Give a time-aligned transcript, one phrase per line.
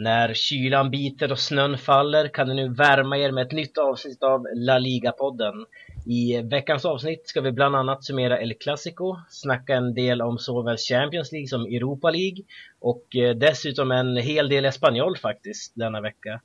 [0.00, 4.22] När kylan biter och snön faller kan ni nu värma er med ett nytt avsnitt
[4.22, 5.66] av La Liga-podden.
[6.06, 10.76] I veckans avsnitt ska vi bland annat summera El Clasico, snacka en del om såväl
[10.76, 12.44] Champions League som Europa League
[12.80, 16.40] och eh, dessutom en hel del Espanyol faktiskt denna vecka.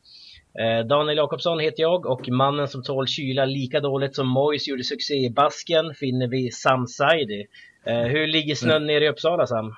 [0.60, 4.84] Eh, Daniel Jakobsson heter jag och mannen som tål kyla lika dåligt som Mois gjorde
[4.84, 7.46] succé i Basken finner vi Sam Saidi.
[7.86, 8.88] Eh, hur ligger snön mm.
[8.88, 9.76] nere i Uppsala Sam?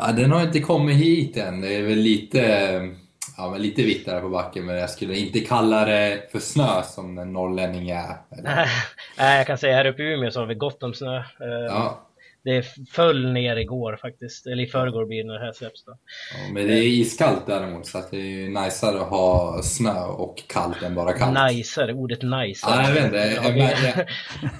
[0.00, 1.60] Ja, den har inte kommit hit än.
[1.60, 2.40] Det är väl lite,
[3.36, 6.82] ja, men lite vitt där på backen, men jag skulle inte kalla det för snö
[6.82, 8.16] som en norrlänning är.
[9.18, 11.16] Nej, jag kan säga här uppe i Umeå så har vi gott om snö.
[11.16, 11.24] Eh,
[11.68, 12.06] ja
[12.46, 15.92] det föll ner igår faktiskt, eller i förrgår blir det när det här släpps då.
[15.92, 20.04] Ja, men det är iskallt däremot, så att det är ju najsare att ha snö
[20.04, 21.34] och kallt än bara kallt.
[21.34, 22.82] Najsare, ordet najsare.
[22.82, 23.18] Ja, jag vet inte,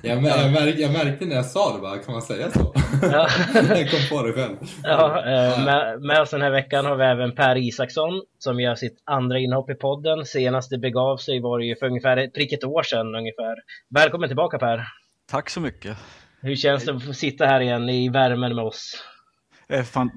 [0.03, 2.75] jag, jag, jag, jag märkte när jag sa det bara, kan man säga så?
[3.03, 3.29] Ja.
[3.55, 4.57] jag kom på det själv.
[4.83, 8.75] Ja, eh, med, med oss den här veckan har vi även Per Isaksson som gör
[8.75, 10.25] sitt andra inhopp i podden.
[10.27, 13.57] Senast det begav sig var det ju för ungefär prick ett år sedan ungefär.
[13.89, 14.89] Välkommen tillbaka Per!
[15.31, 15.99] Tack så mycket!
[16.41, 19.05] Hur känns det att få sitta här igen i värmen med oss?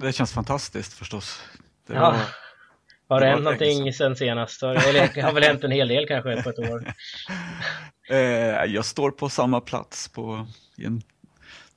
[0.00, 1.42] Det känns fantastiskt förstås.
[1.86, 2.16] Det ja.
[3.10, 4.62] Var, har det, det hänt någonting sen senast?
[4.62, 6.84] Eller det har väl hänt en hel del kanske på ett år?
[8.10, 10.46] Eh, jag står på samma plats på
[10.78, 11.02] en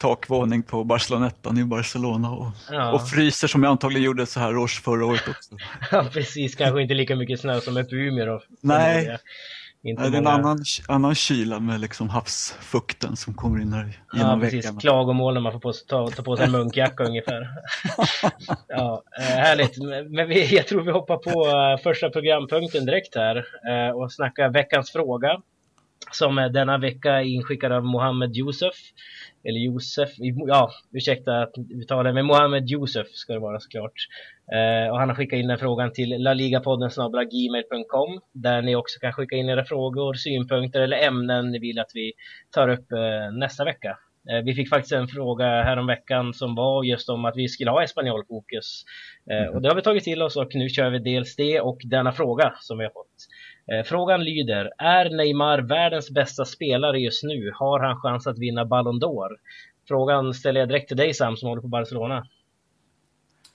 [0.03, 2.93] takvåning på Barcelonettan i Barcelona och, ja.
[2.93, 5.55] och fryser som jag antagligen gjorde så här års förra året också.
[5.91, 8.41] Ja precis, kanske inte lika mycket snö som uppe i Umeå då.
[8.61, 9.17] Nej,
[9.83, 14.41] inte det är en annan, annan kyla med liksom havsfukten som kommer in här genom
[14.41, 14.79] ja, precis.
[14.79, 17.49] Klagomål när man får på, ta, ta på sig en munkjacka ungefär.
[18.67, 19.77] ja, eh, härligt.
[20.09, 24.49] Men vi, jag tror vi hoppar på eh, första programpunkten direkt här eh, och snackar
[24.49, 25.41] veckans fråga
[26.11, 28.75] som denna vecka är inskickad av Mohammed Youssef
[29.43, 30.09] eller Josef,
[30.47, 33.93] ja ursäkta att uttala men Mohammed Josef ska det vara såklart.
[34.53, 36.89] Eh, och han har skickat in den frågan till laligapodden
[37.31, 41.91] gmail.com där ni också kan skicka in era frågor, synpunkter eller ämnen ni vill att
[41.93, 42.13] vi
[42.51, 43.97] tar upp eh, nästa vecka.
[44.29, 47.83] Eh, vi fick faktiskt en fråga häromveckan som var just om att vi skulle ha
[47.83, 48.83] espanjolfokus.
[49.31, 51.81] Eh, och det har vi tagit till oss och nu kör vi dels det och
[51.83, 53.27] denna fråga som vi har fått.
[53.71, 57.51] Eh, frågan lyder, är Neymar världens bästa spelare just nu?
[57.55, 59.29] Har han chans att vinna Ballon d'Or?
[59.87, 62.27] Frågan ställer jag direkt till dig Sam som håller på Barcelona.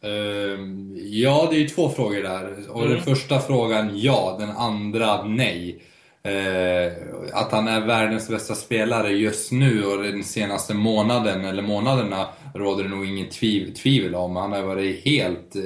[0.04, 0.60] Uh,
[0.96, 2.70] ja, det är ju två frågor där.
[2.70, 2.94] Och mm.
[2.94, 5.82] den första frågan ja, den andra nej.
[6.23, 6.93] Eh,
[7.33, 12.84] att han är världens bästa spelare just nu och den senaste månaden, eller månaderna, råder
[12.84, 14.37] det nog inget tviv tvivel om.
[14.37, 15.62] Han har varit helt, eh,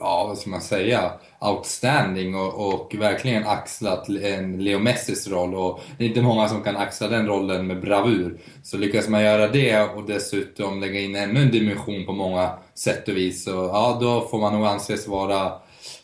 [0.00, 5.54] ja vad ska man säga, outstanding och, och, verkligen axlat en Leo Messis roll.
[5.54, 8.38] Och det är inte många som kan axla den rollen med bravur.
[8.62, 13.08] Så lyckas man göra det och dessutom lägga in ännu en dimension på många sätt
[13.08, 15.52] och vis, så ja, då får man nog anses vara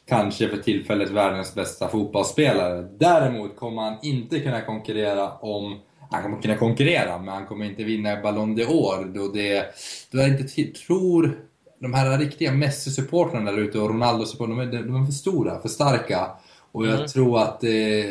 [0.08, 2.88] kanske för tillfället världens bästa fotbollsspelare.
[2.98, 5.80] Däremot kommer han inte kunna konkurrera om
[6.10, 9.64] han kommer kunna konkurrera, men han kommer inte vinna Ballon d'Or då det...
[10.10, 11.38] Då jag inte tror
[11.78, 16.30] de här riktiga Messi-supportrarna där ute och Ronaldo-supportrarna, de, de, är för stora, för starka.
[16.72, 17.06] Och jag mm.
[17.06, 18.06] tror att det,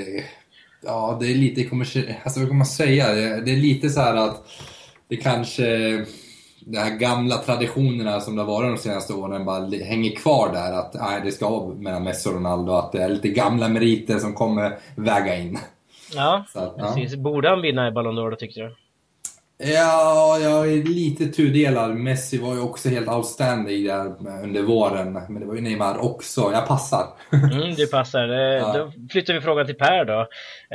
[0.84, 1.62] ja, det är lite
[2.24, 3.14] alltså vad kan man säga?
[3.14, 4.44] Det, det är lite så att
[5.08, 5.66] det kanske,
[6.72, 10.74] de här gamla traditionerna som det har varit de senaste åren bara hänger kvar där.
[10.74, 14.20] Att nej, det ska vara mellan Messi och Ronaldo, att det är lite gamla meriter
[14.20, 15.60] som kommer väga in.
[16.14, 17.14] Ja, att, precis.
[17.14, 17.20] Ja.
[17.20, 18.76] Borde han vinna i Ballon d'Or då tycker du?
[19.60, 21.96] Ja, jag är lite tudelad.
[21.96, 24.06] Messi var ju också helt outstanding där
[24.44, 25.14] under våren.
[25.14, 26.50] Men det var ju Neymar också.
[26.54, 27.08] Jag passar.
[27.32, 28.30] Mm, du passar.
[28.30, 28.74] Eh, ja.
[28.74, 30.28] Då flyttar vi frågan till Per då.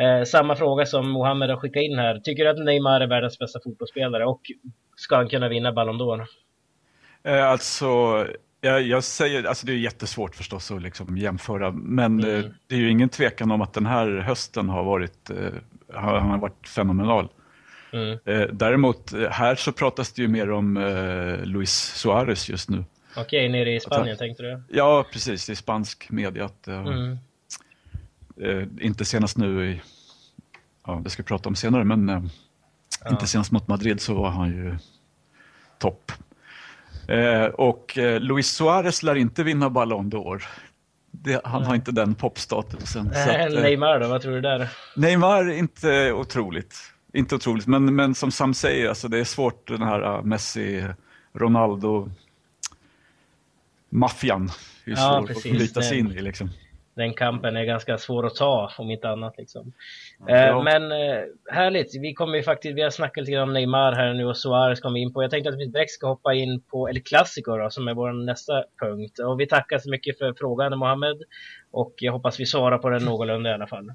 [0.03, 2.19] Eh, samma fråga som Mohammed har skickat in här.
[2.19, 4.41] Tycker du att Neymar är världens bästa fotbollsspelare och
[4.97, 6.27] ska han kunna vinna Ballon d'Or?
[7.23, 7.87] Eh, alltså,
[8.61, 12.55] jag, jag, säger, alltså det är jättesvårt förstås att liksom jämföra, men mm.
[12.67, 15.31] det är ju ingen tvekan om att den här hösten har varit,
[15.93, 17.29] han har varit fenomenal.
[17.93, 18.19] Mm.
[18.25, 22.85] Eh, däremot eh, här så pratas det ju mer om eh, Luis Suarez just nu.
[23.17, 24.63] Okej, okay, nere i Spanien han, tänkte du?
[24.69, 25.51] Ja, precis.
[25.51, 26.45] I spansk media.
[26.45, 27.19] Att, mm.
[28.41, 29.81] eh, inte senast nu i,
[30.87, 32.23] ja det ska vi prata om senare, men eh,
[33.05, 33.11] ja.
[33.11, 34.77] inte senast mot Madrid så var han ju
[35.79, 36.13] topp.
[37.09, 40.43] Eh, och Luis Suarez lär inte vinna Ballon d'Or.
[41.45, 41.69] Han mm.
[41.69, 43.11] har inte den popstatusen.
[43.13, 44.69] Nej, Neymar då, vad tror du där?
[44.97, 49.83] Neymar, inte otroligt inte otroligt, men, men som Sam säger, alltså det är svårt den
[49.83, 50.85] här uh, Messi,
[51.33, 52.11] Ronaldo,
[53.89, 54.51] maffian.
[54.85, 56.51] Är ja, svårt att bryta sig in i liksom.
[56.95, 59.35] Den kampen är ganska svår att ta, om inte annat.
[59.39, 59.73] Liksom.
[60.27, 60.63] Ja.
[60.63, 60.83] Men
[61.51, 64.37] härligt, vi kommer ju faktiskt, vi har snackat lite grann om Neymar här nu och
[64.37, 65.23] Suarez kommer in på.
[65.23, 68.13] Jag tänkte att vi direkt ska hoppa in på El Clasico då, som är vår
[68.13, 69.19] nästa punkt.
[69.19, 71.17] Och vi tackar så mycket för frågan Mohammed
[71.71, 73.89] och jag hoppas vi svarar på den någorlunda i alla fall.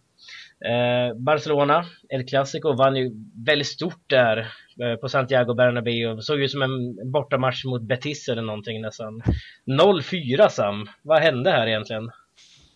[0.65, 3.11] Eh, Barcelona, El Clasico, vann ju
[3.45, 4.37] väldigt stort där
[4.81, 6.21] eh, på Santiago Bernabéu.
[6.21, 9.21] Såg ut som en bortamatch mot Betis eller någonting nästan.
[9.65, 12.11] 0-4 Sam, vad hände här egentligen?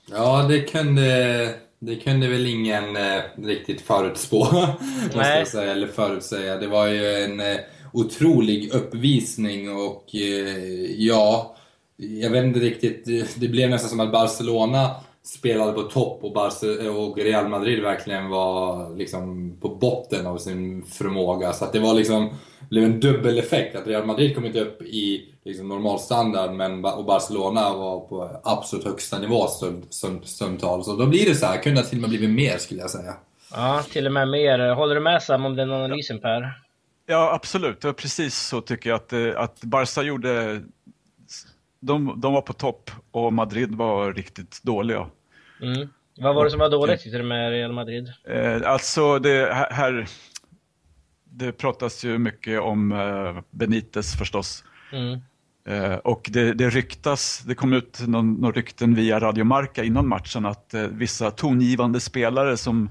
[0.10, 4.44] Ja, det kunde, det kunde väl ingen eh, riktigt förutspå,
[5.04, 6.58] måste jag säga, eller förutsäga.
[6.58, 7.58] Det var ju en eh,
[7.94, 11.56] otrolig uppvisning och eh, ja,
[11.98, 13.06] jag vet inte riktigt,
[13.36, 16.38] det blev nästan som att Barcelona spelade på topp och,
[16.98, 21.54] och Real Madrid verkligen var liksom på botten av sin förmåga.
[21.54, 22.30] Så att det var liksom,
[22.70, 23.76] blev en dubbel effekt.
[23.76, 28.86] Att Real Madrid kom inte upp i liksom normalstandard men, och Barcelona var på absolut
[28.86, 29.48] högsta nivå
[30.24, 30.86] stundtals.
[30.86, 33.14] Så då blir det så här, kunde till och med blivit mer skulle jag säga.
[33.54, 34.74] Ja, till och med mer.
[34.76, 36.54] Håller du med Sam om den analysen Per?
[37.06, 37.82] Ja, absolut.
[37.82, 40.62] Det var precis så tycker jag att, eh, att Barca gjorde
[41.82, 45.08] de, de var på topp och Madrid var riktigt dåliga.
[45.62, 45.90] Mm.
[46.18, 48.14] Vad var det som var dåligt tyckte du med Real Madrid?
[48.24, 50.08] Eh, alltså det här,
[51.24, 54.64] det pratas ju mycket om eh, Benitez förstås.
[54.92, 55.20] Mm.
[55.66, 60.08] Eh, och det, det ryktas, det kom ut någon, någon rykten via Radio Marca innan
[60.08, 62.90] matchen att eh, vissa tongivande spelare som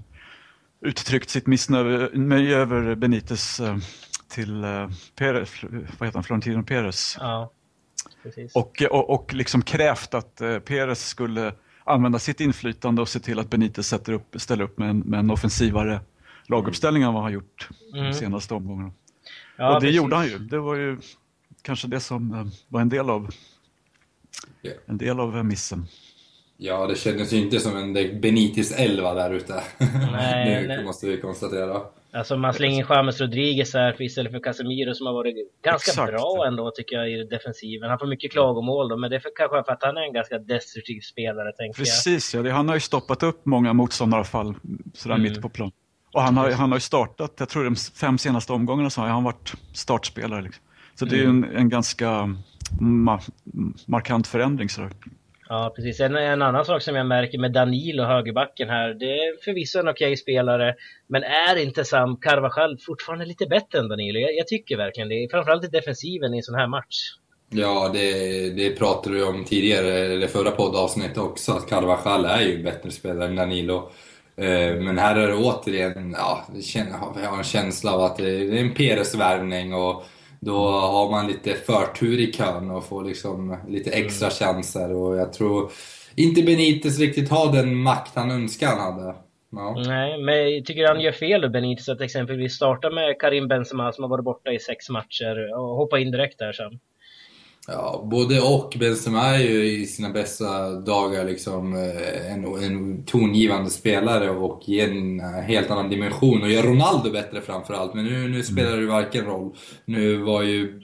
[0.81, 3.76] uttryckt sitt missnöje över Benitez eh,
[4.28, 5.62] till eh, Perez,
[5.98, 7.16] vad heter han, Florentino Perez.
[7.20, 7.50] Ja.
[8.55, 11.52] Och, och, och liksom krävt att eh, Perez skulle
[11.84, 15.20] använda sitt inflytande och se till att Benitez sätter upp, ställer upp med en, med
[15.20, 16.00] en offensivare
[16.46, 18.05] laguppställning än vad han gjort mm.
[18.05, 18.93] de senaste omgångarna.
[19.56, 19.96] Ja, och det precis.
[19.96, 20.38] gjorde han ju.
[20.38, 20.99] Det var ju
[21.62, 23.31] kanske det som eh, var en del av,
[24.62, 24.78] yeah.
[24.87, 25.87] en del av missen.
[26.56, 29.62] Ja, det kändes ju inte som en Benitis 11 där ute.
[30.12, 31.82] Nej, det måste vi konstatera.
[32.12, 36.12] Alltså man slänger James Rodriguez här istället för Casemiro som har varit ganska Exakt.
[36.12, 37.91] bra ändå tycker jag i defensiven.
[37.91, 40.12] Han får mycket klagomål då, men det är för, kanske för att han är en
[40.12, 42.47] ganska destruktiv spelare tänker Precis, jag.
[42.47, 42.53] ja.
[42.53, 44.55] Han har ju stoppat upp många motståndarfall
[44.95, 45.31] sådär mm.
[45.31, 45.73] mitt på plan.
[46.12, 49.09] Och han har, han har ju startat, jag tror de fem senaste omgångarna så har
[49.09, 50.43] han varit startspelare.
[50.43, 50.65] Liksom.
[50.95, 51.45] Så det är mm.
[51.45, 52.37] en, en ganska
[52.81, 53.21] ma
[53.87, 54.69] markant förändring.
[54.69, 54.91] Sådär.
[55.52, 56.00] Ja, precis.
[56.00, 59.88] En, en annan sak som jag märker med Danilo, högerbacken här, det är förvisso en
[59.88, 60.75] okej spelare,
[61.06, 64.19] men är inte Sam Carvajal fortfarande lite bättre än Danilo?
[64.19, 66.97] Jag, jag tycker verkligen det, framförallt i defensiven i en sån här match.
[67.49, 68.11] Ja, det,
[68.50, 72.91] det pratade vi om tidigare, eller förra poddavsnittet också, att Carvajal är ju en bättre
[72.91, 73.91] spelare än Danilo.
[74.37, 76.47] Eh, men här är det återigen, ja,
[77.23, 80.05] jag har en känsla av att det är en Peres-värvning och
[80.40, 84.37] då har man lite förtur i kön och får liksom lite extra mm.
[84.37, 84.94] chanser.
[84.94, 85.70] Och jag tror
[86.14, 89.14] inte Benitez riktigt har den makt han önskar han hade.
[89.52, 89.82] Ja.
[89.87, 93.92] Nej, men jag tycker han gör fel då Benitez att exempelvis starta med Karim Benzema
[93.92, 96.81] som har varit borta i sex matcher och hoppa in direkt där sen.
[97.72, 98.76] Ja, både och.
[98.78, 104.90] Benzema är ju i sina bästa dagar liksom eh, en, en tongivande spelare och ger
[104.90, 107.94] en helt annan dimension och gör Ronaldo bättre framförallt.
[107.94, 109.50] Men nu, nu spelar det varken roll.
[109.84, 110.81] Nu var ju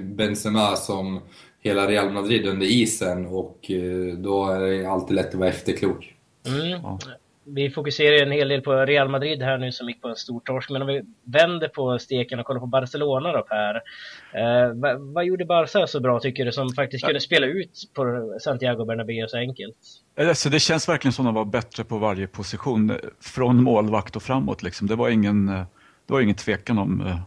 [0.00, 1.20] Benzema som
[1.60, 6.14] hela Real Madrid under isen och eh, då är det alltid lätt att vara efterklok.
[6.46, 6.80] Mm.
[7.48, 10.40] Vi fokuserar en hel del på Real Madrid här nu som gick på en stor
[10.40, 10.70] torsk.
[10.70, 13.74] Men om vi vänder på steken och kollar på Barcelona då Per.
[14.32, 18.34] Eh, vad, vad, gjorde Barca så bra tycker du som faktiskt kunde spela ut på
[18.40, 19.76] Santiago Bernabéu så enkelt?
[20.18, 22.92] Alltså, det känns verkligen som att de var bättre på varje position.
[23.20, 24.86] Från målvakt och framåt liksom.
[24.86, 27.18] Det var ingen, det var ingen tvekan om eh,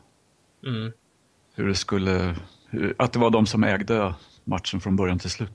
[0.66, 0.92] mm.
[1.56, 2.36] hur det skulle,
[2.70, 5.52] hur, att det var de som ägde matchen från början till slut.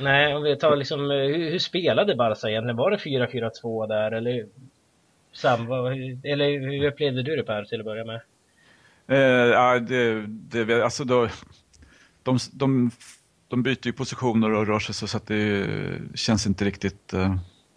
[0.00, 2.76] Nej, om vi tar liksom, eh, hur, hur spelade Barca egentligen?
[2.76, 4.46] Var det 4-4-2 där eller?
[5.32, 5.60] Sam,
[6.22, 8.20] eller hur upplevde du det Per till att börja med?
[9.08, 10.26] Eh, det,
[10.64, 11.28] det, alltså då,
[12.22, 12.90] de, de,
[13.48, 15.66] de byter ju positioner och rör sig så, så att det
[16.14, 17.36] känns inte riktigt, eh,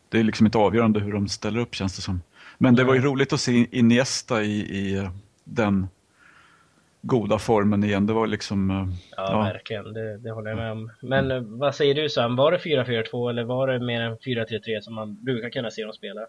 [0.09, 2.21] det är liksom inte avgörande hur de ställer upp känns det som.
[2.57, 5.07] Men det var ju roligt att se Iniesta i, i
[5.43, 5.87] den
[7.01, 8.07] goda formen igen.
[8.07, 8.89] Det var liksom...
[9.17, 9.39] Ja, ja.
[9.39, 9.93] verkligen.
[9.93, 10.91] Det, det, håller jag med om.
[11.01, 11.59] Men mm.
[11.59, 12.35] vad säger du Sam?
[12.35, 15.93] Var det 4-4-2 eller var det mer än 4-3-3 som man brukar kunna se dem
[15.93, 16.21] spela?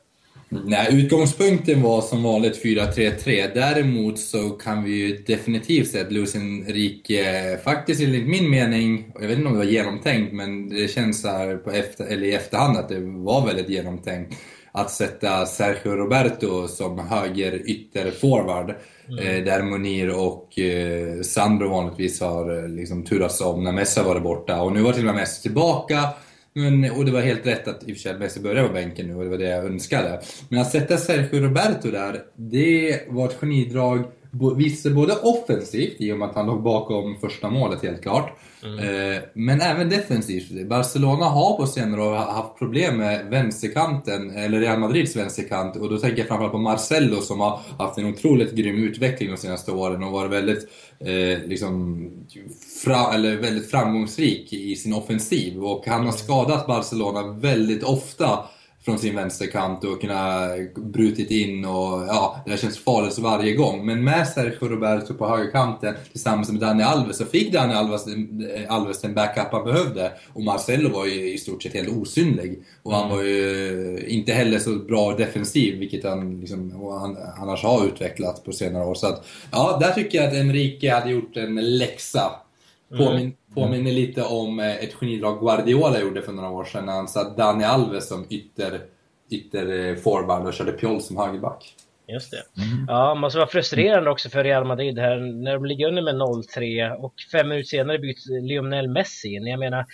[0.49, 3.51] Nej, utgångspunkten var som vanligt 4-3-3.
[3.55, 9.29] Däremot så kan vi ju definitivt säga att Luis Enrique, faktiskt enligt min mening, jag
[9.29, 12.77] vet inte om det var genomtänkt, men det känns här på efter, eller i efterhand
[12.77, 14.37] att det var väldigt genomtänkt
[14.73, 18.75] att sätta Sergio Roberto som höger ytterforward.
[19.09, 19.27] Mm.
[19.27, 24.23] Eh, där Munir och eh, Sandro vanligtvis har eh, liksom turats om när Messi varit
[24.23, 24.63] borta.
[24.63, 26.09] Och nu var till och med Messi tillbaka.
[26.53, 29.07] Men, och det var helt rätt att i och för sig Messi började på bänken
[29.07, 30.21] nu och det var det jag önskade.
[30.49, 34.05] Men att sätta Sergio Roberto där, det var ett genidrag
[34.57, 38.79] visste både offensivt, i och med att han låg bakom första målet helt klart, mm.
[38.79, 40.69] eh, men även defensivt.
[40.69, 45.99] Barcelona har på senare år haft problem med vänsterkanten, eller Real Madrids vänsterkant, och då
[45.99, 50.03] tänker jag framförallt på Marcelo som har haft en otroligt grym utveckling de senaste åren
[50.03, 50.69] och varit väldigt,
[51.01, 52.07] eh, liksom,
[52.85, 55.65] fra, eller väldigt framgångsrik i sin offensiv.
[55.65, 58.39] Och han har skadat Barcelona väldigt ofta
[58.85, 63.87] från sin vänsterkant och kunna brutit in och ja, det känns farligt varje gång.
[63.87, 68.07] Men med Sergio Roberto på högerkanten tillsammans med Dani Alves så fick Dani Alves,
[68.69, 70.13] Alves den backup han behövde.
[70.33, 72.63] Och Marcelo var ju i stort sett helt osynlig.
[72.83, 73.17] Och han mm.
[73.17, 78.53] var ju inte heller så bra defensiv, vilket han, liksom, han annars har utvecklat på
[78.53, 78.95] senare år.
[78.95, 82.33] Så att, ja, där tycker jag att Enrique hade gjort en läxa.
[82.99, 83.35] Påmin mm.
[83.55, 87.43] Påminner lite om eh, ett genidrag Guardiola gjorde för några år sedan när han satte
[87.43, 88.81] Dani Alves som ytter,
[89.31, 91.75] ytter eh, forward och körde Pjoll som högerback.
[92.13, 92.63] Just det.
[92.63, 92.85] Mm.
[92.89, 96.91] Ja, måste vara frustrerande också för Real Madrid här när de ligger under med 0-3
[96.91, 99.47] och fem minuter senare byts Lionel Messi in.
[99.47, 99.87] Jag menar,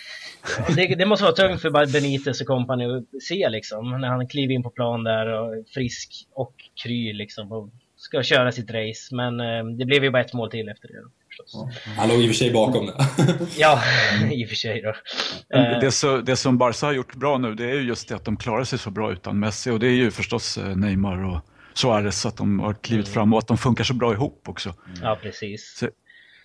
[0.76, 4.54] det, det, måste vara tungt för Benitez och kompani att se liksom när han kliver
[4.54, 9.14] in på plan där och frisk och kry liksom och ska köra sitt race.
[9.14, 10.94] Men eh, det blev ju bara ett mål till efter det.
[11.36, 11.66] Förstås.
[11.96, 13.06] Han låg i och för sig bakom det.
[13.56, 13.82] ja,
[14.32, 14.88] i och för sig då.
[15.58, 15.80] Eh.
[15.80, 18.24] Det, så, det som Barca har gjort bra nu det är ju just det att
[18.24, 21.40] de klarar sig så bra utan Messi och det är ju förstås eh, Neymar och
[21.74, 23.14] Suarez att de har klivit mm.
[23.14, 24.74] fram och att de funkar så bra ihop också.
[25.02, 25.76] Ja, precis.
[25.78, 25.86] Så,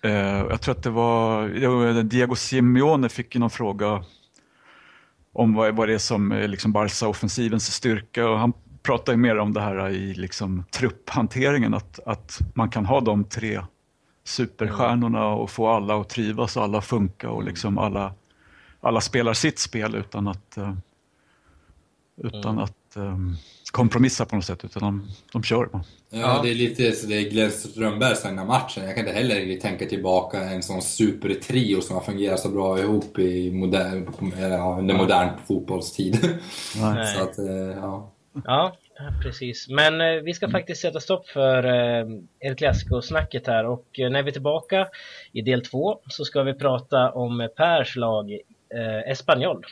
[0.08, 0.12] eh,
[0.50, 4.04] jag tror att det var, Diego Simeone fick ju någon fråga
[5.34, 9.38] om vad, vad det är som är liksom Barca-offensivens styrka och han pratar ju mer
[9.38, 13.60] om det här i liksom trupphanteringen, att, att man kan ha de tre
[14.24, 18.14] superstjärnorna och få alla att trivas och alla funka och liksom alla,
[18.80, 20.74] alla spelar sitt spel utan att, uh,
[22.16, 22.64] utan mm.
[22.64, 23.36] att um,
[23.72, 25.68] kompromissa på något sätt, utan de, de kör.
[25.72, 28.84] Ja, ja, det är lite så det är Glenn Strömbergs den här matchen.
[28.84, 33.18] Jag kan inte heller tänka tillbaka en sån supertrio som har fungerat så bra ihop
[33.18, 34.08] i modern,
[34.40, 36.18] ja, under modern fotbollstid.
[37.16, 38.12] så att, eh, ja.
[38.44, 38.76] Ja,
[39.22, 39.68] precis.
[39.68, 42.06] Men eh, vi ska faktiskt sätta stopp för eh,
[42.40, 44.88] El Clasico-snacket här och eh, när vi är tillbaka
[45.32, 48.32] i del två så ska vi prata om Pers lag
[48.74, 49.66] eh, Espanyol.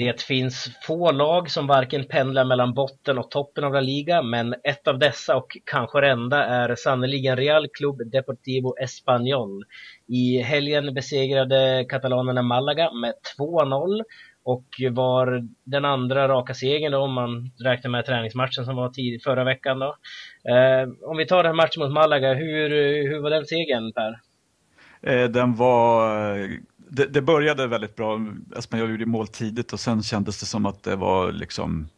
[0.00, 4.54] Det finns få lag som varken pendlar mellan botten och toppen av La Liga, men
[4.64, 9.64] ett av dessa och kanske det enda är sannerligen Real Club Deportivo Espanyol.
[10.08, 14.02] I helgen besegrade katalanerna Malaga med 2-0
[14.44, 19.44] och var den andra raka segern om man räknar med träningsmatchen som var tid, förra
[19.44, 19.78] veckan.
[19.78, 19.96] Då.
[20.50, 22.70] Eh, om vi tar den matchen mot Malaga, hur,
[23.08, 24.20] hur var den segern Per?
[25.02, 26.50] Eh, den var eh,
[26.90, 28.26] det, det, började väldigt bra.
[28.56, 31.88] Espanyol gjorde mål tidigt och sen kändes det som att det var liksom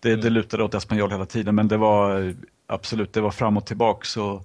[0.00, 0.20] det, mm.
[0.20, 2.34] det lutade åt Espanyol hela tiden men det var
[2.66, 4.42] absolut, det var fram och tillbaka så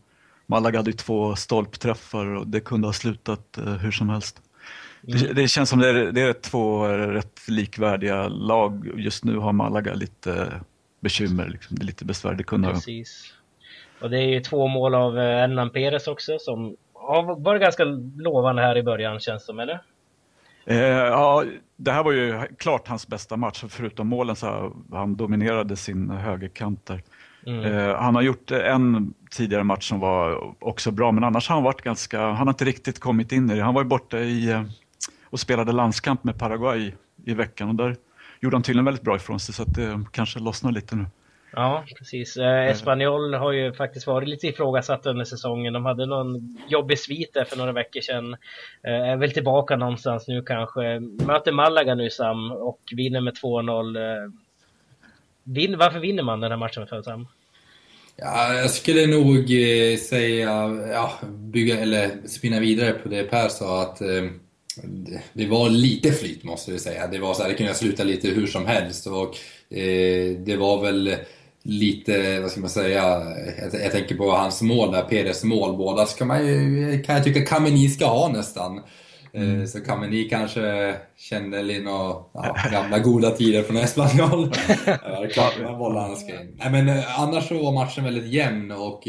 [0.47, 4.41] Malaga hade ju två stolpträffar och det kunde ha slutat uh, hur som helst.
[5.07, 5.19] Mm.
[5.19, 8.91] Det, det, känns som det är, det är två rätt likvärdiga lag.
[8.95, 10.61] Just nu har Malaga lite
[10.99, 11.77] bekymmer, liksom.
[11.77, 12.33] det är lite besvär.
[12.33, 13.33] Det kunde Precis.
[14.01, 16.75] Och det är ju två mål av eh, Hernan Perez också som
[17.07, 17.83] ja, var det ganska
[18.17, 19.81] lovande här i början känns det som, eller?
[20.65, 21.43] Eh, ja,
[21.75, 23.63] det här var ju klart hans bästa match.
[23.69, 27.03] Förutom målen så han dominerade sin högerkant där.
[27.45, 27.65] Mm.
[27.65, 31.63] Eh, han har gjort en tidigare match som var också bra, men annars har han
[31.63, 33.61] varit ganska, han har inte riktigt kommit in i det.
[33.63, 34.63] Han var ju borta i, eh,
[35.23, 36.93] och spelade landskamp med Paraguay
[37.25, 37.95] i veckan och där
[38.39, 41.05] gjorde han tydligen väldigt bra ifrån sig så att det kanske lossnar lite nu.
[41.55, 42.37] Ja, precis.
[42.37, 45.73] Eh, Espanyol har ju faktiskt varit lite ifrågasatt under säsongen.
[45.73, 48.33] De hade någon jobbig svit där för några veckor sedan.
[48.83, 50.99] Eh, är väl tillbaka någonstans nu kanske.
[50.99, 53.95] Möter Malaga nu Sam och vinner med 2-0.
[53.95, 54.31] Eh,
[55.43, 57.27] vin, varför vinner man den här matchen med Sam?
[58.17, 60.49] Ja, jag skulle nog eh, säga,
[60.91, 64.23] ja, bygga eller spinna vidare på det Per sa att eh,
[65.33, 67.07] det var lite flyt måste vi säga.
[67.07, 69.37] Det var så här, det kunde sluta lite hur som helst och
[69.77, 71.15] eh, det var väl
[71.65, 73.03] lite, vad ska man säga,
[73.59, 75.77] jag, jag tänker på hans mål där, Peres mål.
[75.77, 78.81] Båda ska man ju, kan jag tycka Kameni ska ha nästan.
[79.33, 79.67] Mm.
[79.67, 84.51] Så kan ni kanske känna några ja, gamla goda tider från Espanyol.
[85.77, 86.57] bollarna ska in.
[86.57, 89.01] Nej, men annars så var matchen väldigt jämn och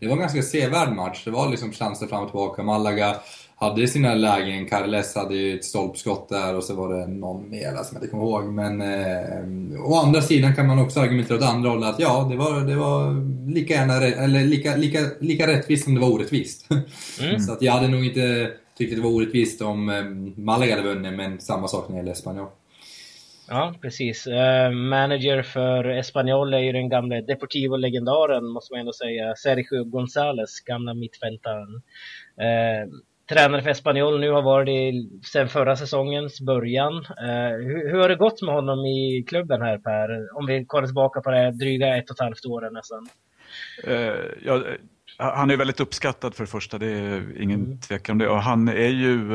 [0.00, 1.22] det var en ganska sevärd match.
[1.24, 2.62] Det var liksom chanser fram och tillbaka.
[2.62, 3.16] Malaga
[3.58, 4.66] hade sina lägen.
[4.66, 8.06] Carles hade ju ett stolpskott där och så var det någon mer som jag inte
[8.06, 8.44] kommer ihåg.
[8.44, 12.36] Men eh, å andra sidan kan man också argumentera åt andra hållet att ja, det
[12.36, 13.14] var, det var
[13.54, 16.68] lika, gärna, eller lika, lika, lika rättvist som det var orättvist.
[17.20, 17.40] Mm.
[17.40, 20.04] så att jag hade nog inte tyckt att det var orättvist om eh,
[20.44, 22.48] Malaga hade vunnit, men samma sak när det gäller Espanyol.
[23.48, 24.26] Ja, precis.
[24.26, 29.34] Uh, manager för Espanyol är ju den gamla Deportivo-legendaren, måste man ändå säga.
[29.36, 31.74] Sergio González, gamla mittfältaren.
[32.40, 32.92] Uh,
[33.28, 36.94] tränare för Espanyol nu, har varit det sedan förra säsongens början.
[36.94, 40.36] Uh, hur, hur, har det gått med honom i klubben här Per?
[40.38, 43.08] Om vi kollar tillbaka på det dryga ett och ett halvt åren nästan.
[43.88, 43.94] Uh,
[44.44, 44.62] ja,
[45.18, 47.80] han är väldigt uppskattad för det första, det är ingen mm.
[47.80, 48.28] tvekan om det.
[48.28, 49.30] Och han är ju,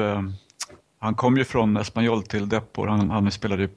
[0.99, 3.69] han kom ju från Espanyol till Depor, han, han spelade ju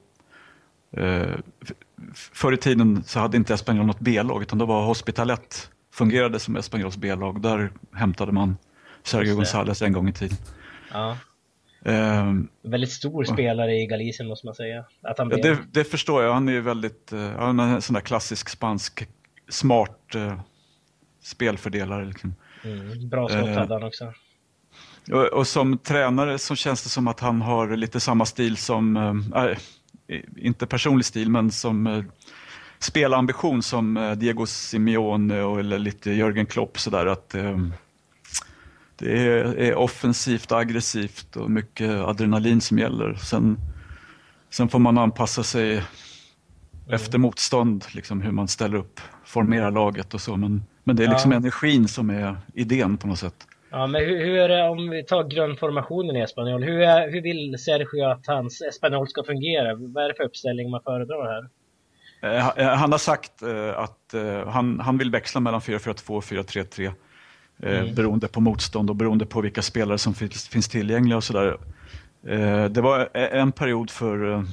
[2.13, 6.55] Förr i tiden så hade inte Espanyol något B-lag utan då var Hospitalet fungerade som
[6.55, 7.41] Espanyols B-lag.
[7.41, 8.57] Där hämtade man
[9.05, 10.37] Sergio González en gång i tiden.
[10.91, 11.17] Ja.
[11.85, 14.85] Um, väldigt stor spelare i Galicien måste man säga.
[15.01, 15.41] Att han blev...
[15.41, 18.49] det, det, förstår jag, han är ju väldigt, uh, han är en sån där klassisk
[18.49, 19.07] spansk
[19.49, 20.39] smart uh,
[21.21, 22.05] spelfördelare.
[22.05, 22.35] Liksom.
[22.63, 24.13] Mm, bra skott uh, hade han också.
[25.11, 28.97] Och, och, som tränare så känns det som att han har lite samma stil som,
[29.35, 29.57] äh,
[30.37, 32.03] inte personlig stil, men som äh,
[32.79, 37.57] spelambition som Diego Simeone och, eller lite Jörgen Klopp sådär att äh,
[38.97, 39.21] det
[39.67, 43.13] är, offensivt aggressivt och mycket adrenalin som gäller.
[43.13, 43.57] Sen,
[44.49, 45.83] sen får man anpassa sig mm.
[46.89, 50.35] efter motstånd, liksom hur man ställer upp, formerar laget och så.
[50.35, 51.37] Men, men det är liksom ja.
[51.37, 53.47] energin som är idén på något sätt.
[53.71, 56.63] Ja, men hur, hur är det om vi tar grundformationen i Espanyol?
[56.63, 59.75] Hur, är, hur vill Sergio att hans Espanyol ska fungera?
[59.75, 61.49] Vad är det för uppställning man föredrar här?
[62.21, 64.13] Eh, eh, han har sagt eh, att
[64.47, 66.91] han, han vill växla mellan 4-4-2 och 4-3-3.
[67.59, 67.95] Eh, mm.
[67.95, 71.57] beroende på motstånd och beroende på vilka spelare som finns, finns tillgängliga och sådär.
[72.27, 74.43] Eh, det var en period för eh,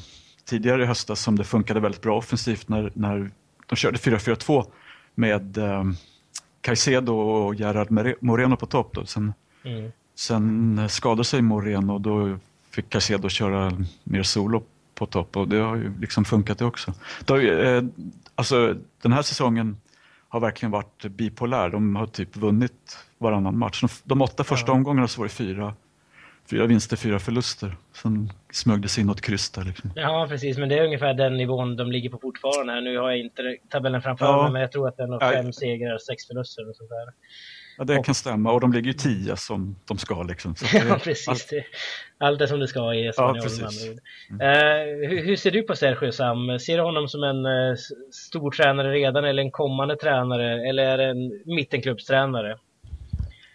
[0.44, 3.30] tidigare i höstas som det funkade väldigt bra offensivt när, när
[3.66, 4.67] de körde 4-4-2
[5.15, 5.58] med
[6.60, 8.91] Caicedo och Gerard Moreno på topp.
[8.93, 9.06] Då.
[9.06, 9.32] Sen,
[9.65, 9.93] mm.
[10.15, 12.38] sen skadade sig Moreno och då
[12.71, 13.73] fick Caicedo köra
[14.04, 14.62] mer solo
[14.95, 16.95] på topp och det har ju liksom funkat det också.
[17.25, 17.88] Det har,
[18.34, 19.76] alltså, den här säsongen
[20.32, 21.68] har verkligen varit bipolär.
[21.68, 23.80] De har typ vunnit varannan match.
[23.80, 24.75] De, de åtta första ja.
[24.75, 25.75] omgångarna så var det fyra,
[26.50, 27.76] fyra vinster, fyra förluster.
[27.92, 29.64] Sen smög det sig in något kryss där.
[29.64, 29.90] Liksom.
[29.95, 30.58] Ja, precis.
[30.58, 32.80] Men det är ungefär den nivån de ligger på fortfarande.
[32.80, 34.42] Nu har jag inte tabellen framför ja.
[34.42, 37.12] mig, men jag tror att det är fem segrar, sex förluster och sånt där.
[37.78, 40.23] Ja, det och, kan stämma och de ligger ju tio som de ska.
[40.23, 40.54] Liksom.
[40.54, 41.28] Så ja, precis.
[41.28, 41.52] Allt,
[42.19, 43.37] allt är som det ska i Spanien.
[43.37, 43.89] Ja, precis.
[44.30, 44.41] Mm.
[44.41, 46.58] Uh, hur, hur, ser du på Sergio Sam?
[46.58, 47.76] Ser du honom som en uh,
[48.13, 52.56] stor tränare redan eller en kommande tränare eller är det en mittenklubbstränare?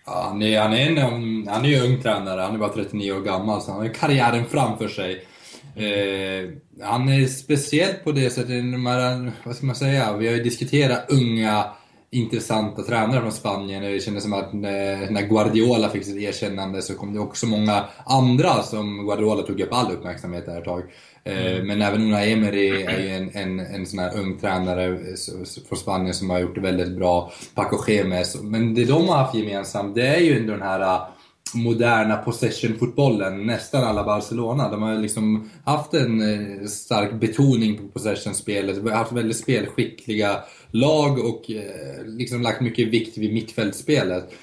[0.05, 3.11] Ja, han, är, han, är en, han är ju ung tränare, han är bara 39
[3.11, 5.25] år gammal så han har karriären framför sig.
[5.75, 6.49] Eh,
[6.83, 8.63] han är speciell på det sättet,
[9.43, 11.65] vad ska man säga, vi har ju diskuterat unga
[12.11, 13.83] intressanta tränare från Spanien.
[13.83, 18.63] Det kändes som att när Guardiola fick sitt erkännande så kom det också många andra
[18.63, 20.83] som Guardiola tog upp all uppmärksamhet där ett tag.
[21.23, 21.67] Eh, mm.
[21.67, 24.99] Men även Una Emery är ju en, en, en sån här ung tränare
[25.69, 27.31] från Spanien som har gjort det väldigt bra.
[27.55, 28.41] Paco Gemes.
[28.41, 30.99] Men det de har haft gemensamt, det är ju ändå den här
[31.53, 33.45] moderna possession-fotbollen.
[33.45, 34.71] Nästan alla Barcelona.
[34.71, 38.91] De har liksom haft en eh, stark betoning på possession-spelet.
[38.91, 40.39] Haft väldigt spelskickliga
[40.71, 44.33] lag och eh, liksom lagt mycket vikt vid mittfältsspelet.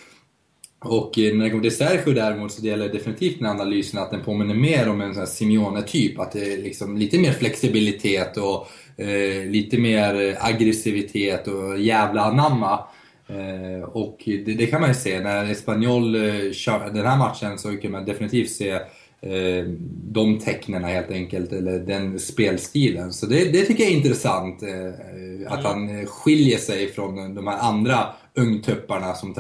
[0.85, 4.11] Och eh, när det kommer till Sergio däremot så delar jag definitivt den analysen att
[4.11, 6.19] den påminner mer om en sån Simeone-typ.
[6.19, 8.69] Att det är liksom lite mer flexibilitet och
[9.03, 12.79] eh, lite mer aggressivitet och jävla anamma.
[13.27, 17.59] Eh, och det, det, kan man ju se när Espanyol eh, kör den här matchen
[17.59, 18.71] så kan man definitivt se
[19.21, 19.65] eh,
[20.13, 23.13] de tecknen helt enkelt, eller den spelstilen.
[23.13, 24.63] Så det, det tycker jag är intressant.
[25.47, 25.89] Att mm.
[25.89, 29.35] han skiljer sig från de här andra ungtupparna som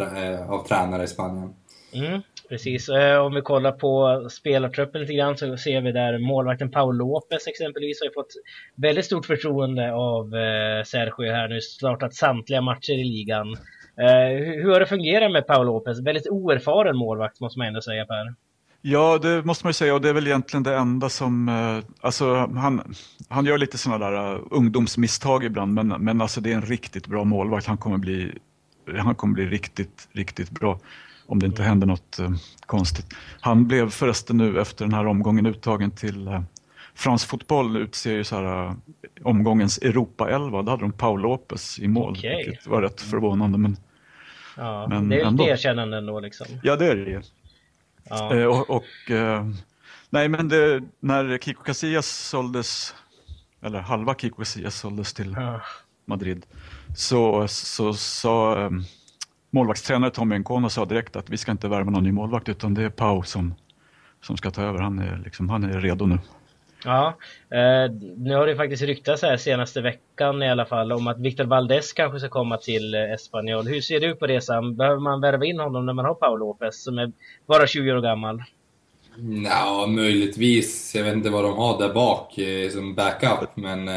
[0.48, 1.48] av tränare i Spanien.
[1.94, 6.70] Mm, precis, eh, om vi kollar på spelartruppen lite grann så ser vi där målvakten
[6.70, 8.32] Paul Lopez exempelvis har fått
[8.74, 13.52] väldigt stort förtroende av eh, Sergio här nu, startat samtliga matcher i ligan.
[13.96, 16.00] Eh, hur har det fungerat med Paul Lopez?
[16.00, 18.34] Väldigt oerfaren målvakt måste man ändå säga Per.
[18.82, 21.48] Ja, det måste man ju säga och det är väl egentligen det enda som,
[22.00, 22.94] alltså han,
[23.28, 27.24] han gör lite sådana där ungdomsmisstag ibland men, men alltså det är en riktigt bra
[27.24, 27.66] målvakt.
[27.66, 28.32] Han kommer bli
[28.98, 30.78] han kommer bli riktigt, riktigt bra.
[31.26, 32.30] Om det inte händer något eh,
[32.66, 33.06] konstigt.
[33.40, 36.40] Han blev förresten nu efter den här omgången uttagen till eh,
[36.94, 38.74] Fransk fotboll utser ju så här, uh,
[39.22, 40.62] omgångens Europa-elva.
[40.62, 42.12] Då hade de Paul Lopez i mål.
[42.12, 42.36] Okay.
[42.36, 43.58] Vilket var rätt förvånande.
[43.58, 43.76] Men,
[44.56, 46.46] ja, men det är ju ett erkännande ändå liksom.
[46.62, 47.22] Ja, det är det.
[48.04, 48.34] Ja.
[48.34, 49.50] Uh, och, och uh,
[50.10, 52.94] nej, men det, när Kiko Casillas såldes,
[53.62, 55.60] eller halva Kiko Casillas såldes till ja.
[56.04, 56.46] Madrid,
[56.96, 58.84] så sa så, um,
[59.54, 62.82] målvaktstränare Tommy Nkono sa direkt att vi ska inte värva någon ny målvakt utan det
[62.82, 63.54] är Pau som,
[64.22, 64.78] som ska ta över.
[64.78, 66.18] Han är, liksom, han är redo nu.
[66.84, 67.16] Ja,
[67.50, 71.44] eh, nu har det faktiskt ryktats här senaste veckan i alla fall om att Victor
[71.44, 73.66] Valdes kanske ska komma till eh, Espanyol.
[73.66, 74.76] Hur ser du på det Sam?
[74.76, 77.12] Behöver man värva in honom när man har Paul Lopez som är
[77.46, 78.42] bara 20 år gammal?
[79.44, 80.94] Ja, möjligtvis.
[80.94, 83.88] Jag vet inte vad de har där bak eh, som backup, men...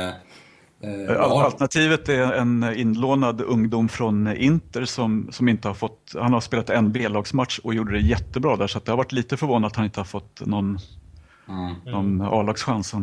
[0.83, 6.13] Eh, Alternativet är en inlånad ungdom från Inter som, som inte har fått...
[6.13, 9.37] Han har spelat en B-lagsmatch och gjorde det jättebra där, så det har varit lite
[9.37, 10.79] förvånat att han inte har fått någon
[11.49, 11.75] Mm.
[11.85, 12.93] Någon A-lagschans.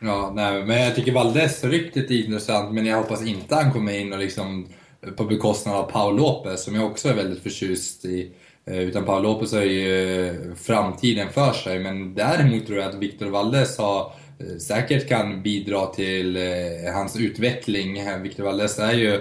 [0.00, 4.12] Ja, nej, men jag tycker ryktet är intressant, men jag hoppas inte han kommer in
[4.12, 4.66] och liksom
[5.16, 8.32] på bekostnad av Paul Lopez, som jag också är väldigt förtjust i.
[8.64, 12.94] Eh, utan Paul Lopez har ju eh, framtiden för sig, men däremot tror jag att
[12.94, 17.98] Victor Valdes har, Eh, säkert kan bidra till eh, hans utveckling.
[17.98, 19.20] Eh, Victor Valdes är ju,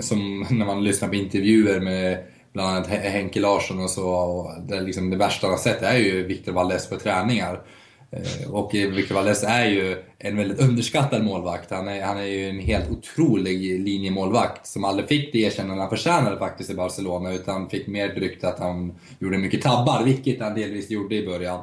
[0.00, 4.80] som när man lyssnar på intervjuer med bland annat Henke Larsson och så, och det,
[4.80, 7.62] liksom, det värsta han har sett är ju Victor Valdes på träningar.
[8.10, 11.70] Eh, och Victor Valdes är ju en väldigt underskattad målvakt.
[11.70, 15.90] Han är, han är ju en helt otrolig linjemålvakt som aldrig fick det erkännande han
[15.90, 20.54] förtjänade faktiskt i Barcelona utan fick mer drygt att han gjorde mycket tabbar, vilket han
[20.54, 21.60] delvis gjorde i början.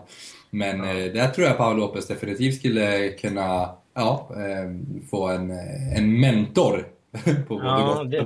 [0.54, 0.86] Men ja.
[0.86, 4.72] eh, där tror jag Paul Lopez definitivt skulle kunna ja, eh,
[5.10, 5.52] få en,
[5.96, 6.88] en mentor
[7.47, 8.17] på både ja, gott, det,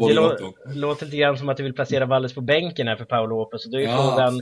[0.74, 3.38] det låter lite grann som att du vill placera Valles på bänken här för Paolo
[3.38, 3.64] Lopez.
[3.64, 4.42] Så då är ja, frågan,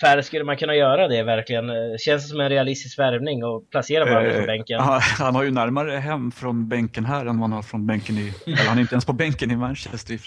[0.00, 1.64] Per, skulle man kunna göra det verkligen?
[1.98, 4.80] Känns det som en realistisk värvning att placera Valles på eh, bänken?
[4.80, 8.32] Han, han har ju närmare hem från bänken här än han har från bänken i,
[8.46, 10.18] eller han är inte ens på bänken i Manchester i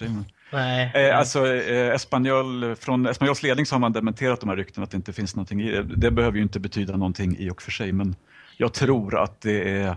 [0.52, 0.92] Nej.
[0.96, 4.92] Eh, alltså eh, Espanyol, från Espanyols ledning så har man dementerat de här ryktena att
[4.92, 5.84] det inte finns någonting i det.
[5.84, 8.16] Det behöver ju inte betyda någonting i och för sig men
[8.58, 9.96] jag tror att det är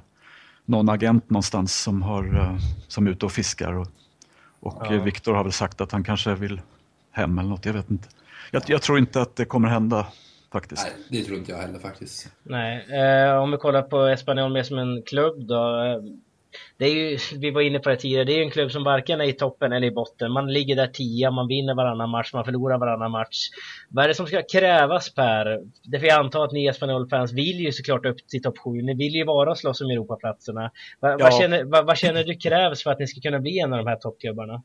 [0.71, 3.73] någon agent någonstans som, har, eh, som är ute och fiskar.
[3.73, 3.87] Och,
[4.61, 5.03] och ja.
[5.03, 6.61] Viktor har väl sagt att han kanske vill
[7.11, 8.09] hem eller något, jag vet inte.
[8.51, 10.07] Jag, jag, tror inte att det kommer hända
[10.53, 10.87] faktiskt.
[10.87, 12.33] Nej, det tror inte jag heller faktiskt.
[12.43, 15.85] Nej, eh, om vi kollar på Espanyol mer som en klubb då.
[16.77, 18.85] Det är ju, vi var inne på det tidigare, det är ju en klubb som
[18.85, 20.33] varken är i toppen eller i botten.
[20.33, 23.49] Man ligger där tia, man vinner varannan match, man förlorar varannan match.
[23.89, 25.61] Vad är det som ska krävas Per?
[25.83, 28.71] Det får jag anta att ni Espanyol-fans vill ju såklart upp till topp 7.
[28.71, 30.71] Ni vill ju vara och slåss om Europaplatserna.
[31.01, 31.17] Va, ja.
[31.21, 33.79] vad, känner, vad, vad känner du krävs för att ni ska kunna bli en av
[33.79, 34.63] de här toppklubbarna?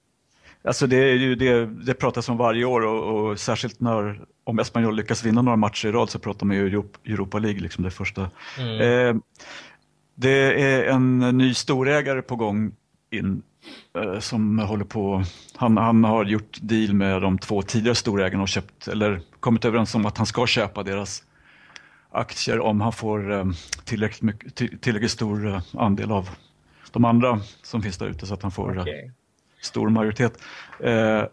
[0.63, 4.59] Alltså det, är ju det, det pratas om varje år och, och särskilt när om
[4.59, 7.91] Espanyol lyckas vinna några matcher i rad så pratar man ju Europa League, liksom det
[7.91, 8.29] första.
[8.59, 8.81] Mm.
[8.81, 9.21] Eh,
[10.15, 12.75] det är en ny storägare på gång
[13.09, 13.43] in
[13.95, 15.23] eh, som håller på,
[15.55, 19.95] han, han har gjort deal med de två tidigare storägarna och köpt, eller kommit överens
[19.95, 21.23] om att han ska köpa deras
[22.11, 23.45] aktier om han får eh,
[23.83, 26.29] tillräckligt, mycket, tillräckligt stor eh, andel av
[26.91, 29.11] de andra som finns där ute så att han får okay.
[29.61, 30.39] stor majoritet.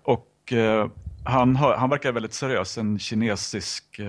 [0.02, 0.52] och
[1.24, 4.00] han, har, han verkar väldigt seriös, en kinesisk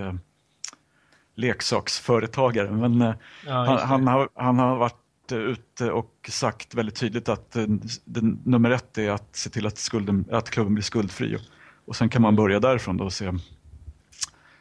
[1.34, 2.70] leksaksföretagare.
[2.70, 3.14] Men eh,
[3.46, 7.66] ja, han, han, har, han har varit ute och sagt väldigt tydligt att eh,
[8.04, 11.36] den, nummer ett är att se till att, skulden, att klubben blir skuldfri.
[11.36, 11.40] Och,
[11.86, 13.32] och sen kan man börja därifrån då och se.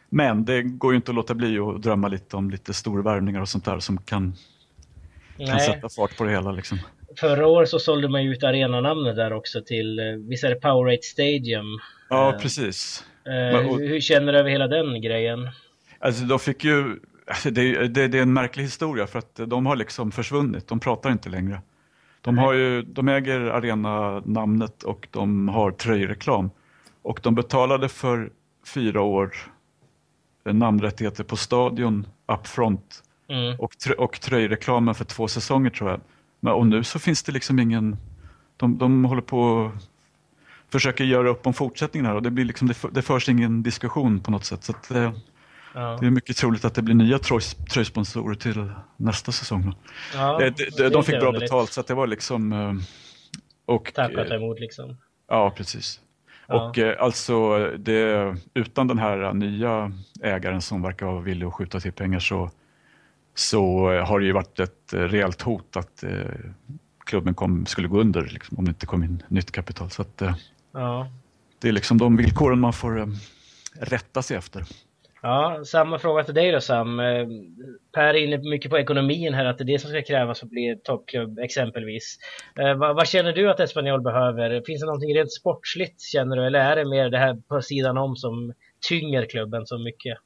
[0.09, 3.49] Men det går ju inte att låta bli att drömma lite om lite storvärvningar och
[3.49, 4.33] sånt där som kan,
[5.37, 6.51] kan sätta fart på det hela.
[6.51, 6.79] Liksom.
[7.19, 11.01] Förra året så sålde man ut arenanamnet där också till, eh, visst är det Powerade
[11.01, 11.65] Stadium?
[12.09, 13.03] Ja, precis.
[13.25, 15.49] Eh, och, hur känner du över hela den grejen?
[16.03, 19.65] Alltså de fick ju, alltså det, det, det, är en märklig historia för att de
[19.65, 21.61] har liksom försvunnit, de pratar inte längre.
[22.21, 26.49] De, har ju, de äger arenanamnet och de har tröjreklam.
[27.01, 28.31] Och de betalade för
[28.65, 29.35] fyra år
[30.45, 33.03] namnrättigheter på stadion upfront.
[33.27, 33.59] Mm.
[33.59, 36.01] Och, och tröjreklamen för två säsonger tror jag.
[36.39, 37.97] Men, och nu så finns det liksom ingen,
[38.57, 39.71] de, de håller på och
[40.69, 43.63] försöker göra upp om fortsättningen här och det, blir liksom, det, för, det förs ingen
[43.63, 44.63] diskussion på något sätt.
[44.63, 45.11] Så att, eh,
[45.73, 45.97] Ja.
[46.01, 47.19] Det är mycket troligt att det blir nya
[47.73, 49.75] tröjsponsorer till nästa säsong.
[50.13, 52.53] Ja, de, de, de fick bra betalt så att det var liksom...
[52.53, 52.73] Eh,
[53.65, 54.97] och, Tappat eh, emot liksom.
[55.27, 56.01] Ja, precis.
[56.47, 56.69] Ja.
[56.69, 61.79] Och eh, alltså det, utan den här nya ägaren som verkar vara villig att skjuta
[61.79, 62.51] till pengar så,
[63.35, 66.11] så har det ju varit ett rejält hot att eh,
[67.05, 69.89] klubben kom, skulle gå under liksom, om det inte kom in nytt kapital.
[69.89, 70.35] Så att, eh,
[70.71, 71.07] ja.
[71.59, 73.09] Det är liksom de villkoren man får
[73.73, 74.65] rätta sig efter.
[75.25, 76.99] Ja, samma fråga till dig då Sam.
[76.99, 77.27] Eh,
[77.93, 80.45] per är inne mycket på ekonomin här, att det är det som ska krävas för
[80.45, 82.17] att bli toppklubb exempelvis.
[82.59, 84.61] Eh, vad, vad, känner du att Espanyol behöver?
[84.65, 87.97] Finns det någonting rent sportsligt känner du, eller är det mer det här på sidan
[87.97, 88.53] om som
[88.89, 90.17] tynger klubben så mycket?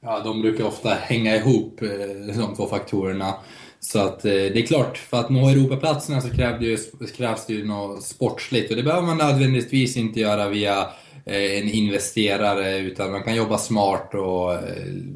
[0.00, 3.34] Ja, de brukar ofta hänga ihop, eh, de två faktorerna.
[3.80, 6.76] Så att det är klart, för att nå Europaplatserna så krävs det ju,
[7.16, 10.86] krävs det ju något sportsligt och det behöver man nödvändigtvis inte göra via
[11.24, 14.60] en investerare utan man kan jobba smart och eh,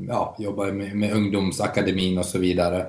[0.08, 2.86] ja, jobba med, med ungdomsakademin och så vidare.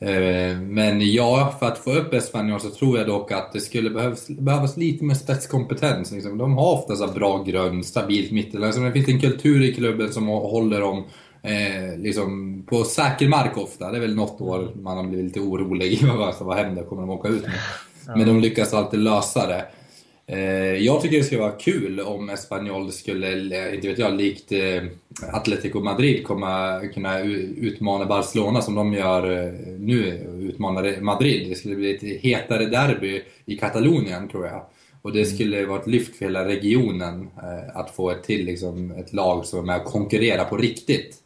[0.00, 3.90] Eh, men ja, för att få upp Espanyol så tror jag dock att det skulle
[3.90, 6.12] behövas, behövas lite mer spetskompetens.
[6.12, 6.38] Liksom.
[6.38, 8.66] De har ofta så bra grund, stabilt mittenlag.
[8.66, 11.04] Alltså, det finns en kultur i klubben som håller dem
[11.42, 13.90] eh, liksom på säker mark ofta.
[13.90, 16.04] Det är väl något år man har blivit lite orolig.
[16.40, 16.82] vad händer?
[16.84, 17.44] Kommer de åka ut?
[18.06, 19.64] Men de lyckas alltid lösa det.
[20.26, 24.52] Eh, jag tycker det skulle vara kul om Espanyol skulle, eh, inte vet jag, likt
[24.52, 24.82] eh,
[25.32, 31.50] Atletico Madrid komma, kunna utmana Barcelona som de gör nu, utmanar Madrid.
[31.50, 34.66] Det skulle bli ett hetare derby i Katalonien tror jag.
[35.02, 35.34] Och det mm.
[35.34, 37.28] skulle vara ett lyft för hela regionen
[37.74, 41.16] att få ett till liksom, ett lag som är med och konkurrerar på riktigt.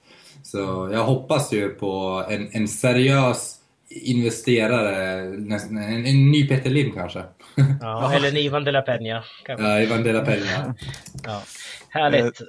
[0.42, 3.57] Så jag hoppas ju på en, en seriös
[3.90, 7.22] investerare, en, en ny Peter Lim kanske.
[7.80, 9.22] Ja, eller en Ivan de la Peña.
[9.46, 10.74] Ja, Ivan de la Peña.
[11.24, 11.42] Ja.
[11.88, 12.40] Härligt.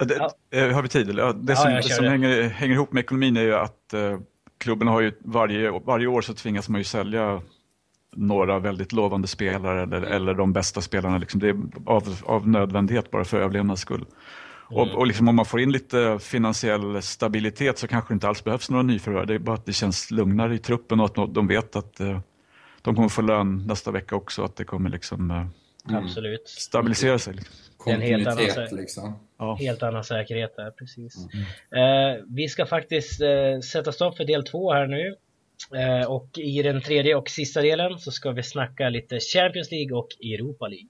[0.00, 0.14] Eh, det,
[0.50, 0.72] ja.
[0.72, 1.18] Har vi tid?
[1.18, 4.18] Ja, det som, ja, det som hänger, hänger ihop med ekonomin är ju att eh,
[4.58, 7.42] klubben har ju varje, varje år så tvingas man ju sälja
[8.16, 11.18] några väldigt lovande spelare eller, eller de bästa spelarna.
[11.18, 11.40] Liksom.
[11.40, 14.04] Det är av, av nödvändighet bara för överlevnads skull.
[14.70, 14.82] Mm.
[14.82, 18.44] Och, och liksom om man får in lite finansiell stabilitet så kanske det inte alls
[18.44, 19.26] behövs några nyförvärv.
[19.26, 22.20] Det är bara att det känns lugnare i truppen och att de vet att eh,
[22.82, 24.44] de kommer få lön nästa vecka också.
[24.44, 26.48] Att det kommer liksom eh, Absolut.
[26.48, 27.34] stabilisera sig.
[27.34, 27.64] Liksom.
[27.86, 29.18] En helt annan, liksom.
[29.38, 29.54] ja.
[29.54, 31.16] helt annan säkerhet där, precis.
[31.72, 32.16] Mm.
[32.16, 35.16] Eh, vi ska faktiskt eh, sätta stopp för del två här nu.
[35.78, 39.96] Eh, och i den tredje och sista delen så ska vi snacka lite Champions League
[39.96, 40.88] och Europa League.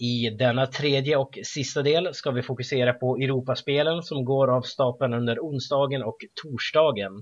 [0.00, 5.14] I denna tredje och sista del ska vi fokusera på Europaspelen som går av stapeln
[5.14, 7.12] under onsdagen och torsdagen.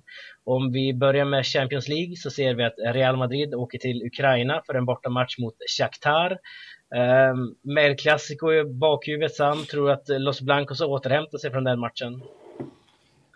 [0.45, 4.63] Om vi börjar med Champions League så ser vi att Real Madrid åker till Ukraina
[4.67, 6.31] för en bortamatch mot Shakhtar.
[6.95, 11.65] Eh, med El Clasico i bakhuvudet Sam, tror du att Los Blancos återhämtar sig från
[11.65, 12.23] den matchen?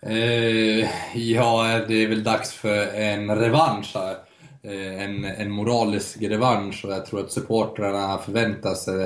[0.02, 4.29] Eh, ja, det är väl dags för en revansch här.
[4.62, 9.04] Eh, en, en moralisk revansch och jag tror att supportrarna förväntar sig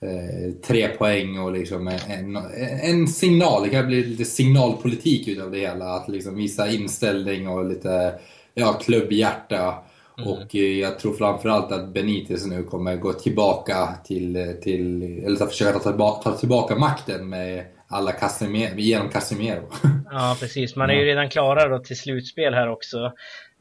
[0.00, 2.36] eh, tre poäng och liksom en,
[2.82, 3.62] en signal.
[3.62, 5.84] Det kan bli lite signalpolitik utav det hela.
[5.84, 8.14] Att liksom visa inställning och lite
[8.54, 9.74] ja, klubbhjärta.
[10.18, 10.30] Mm.
[10.30, 15.78] Och eh, jag tror framförallt att Benitez nu kommer gå tillbaka till, till eller försöka
[15.78, 19.62] ta tillbaka, ta tillbaka makten med alla Casemiro, genom Casemiro.
[20.10, 20.76] Ja, precis.
[20.76, 23.12] Man är ju redan klara då till slutspel här också.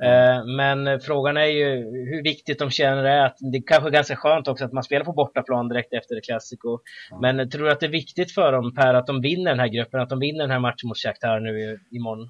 [0.04, 1.66] Eh, men frågan är ju
[2.10, 3.26] hur viktigt de känner det är.
[3.26, 6.22] Att det kanske är ganska skönt också att man spelar på bortaplan direkt efter det
[6.22, 6.80] Clasico.
[7.22, 9.68] Men tror du att det är viktigt för dem, Per, att de vinner den här
[9.68, 12.30] gruppen, att de vinner den här matchen mot Shakhtar nu imorgon?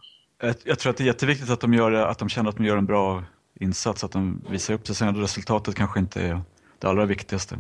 [0.63, 2.77] Jag tror att det är jätteviktigt att de, gör, att de känner att de gör
[2.77, 3.23] en bra
[3.60, 4.95] insats, att de visar upp sig.
[4.95, 6.41] Sen resultatet kanske inte är
[6.80, 7.58] det allra viktigaste.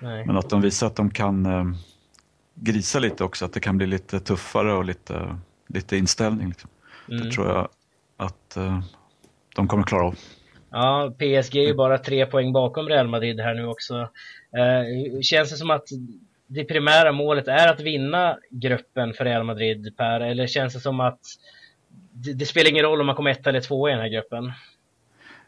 [0.00, 0.26] Nej.
[0.26, 1.64] Men att de visar att de kan eh,
[2.54, 6.48] grisa lite också, att det kan bli lite tuffare och lite, lite inställning.
[6.48, 6.70] Liksom.
[7.08, 7.24] Mm.
[7.24, 7.68] Det tror jag
[8.16, 8.80] att eh,
[9.58, 10.14] de kommer klara av.
[10.70, 13.94] Ja, PSG är ju bara tre poäng bakom Real Madrid här nu också.
[14.56, 15.84] Eh, känns det som att
[16.46, 20.20] det primära målet är att vinna gruppen för Real Madrid, Per?
[20.20, 21.20] Eller känns det som att
[22.12, 24.52] det, det spelar ingen roll om man kommer ett eller två i den här gruppen?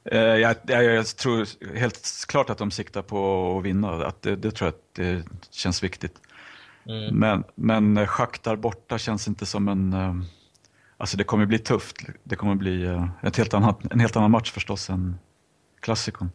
[0.04, 1.46] Eh, jag, jag, jag, tror
[1.76, 4.06] helt klart att de siktar på att vinna.
[4.06, 6.14] Att det, det tror jag att det känns viktigt.
[6.86, 7.14] Mm.
[7.14, 9.94] Men, men Shakhtar borta känns inte som en...
[11.00, 11.96] Alltså det kommer bli tufft.
[12.24, 15.18] Det kommer bli eh, ett helt annat, en helt annan match förstås än
[15.80, 16.30] klassikon.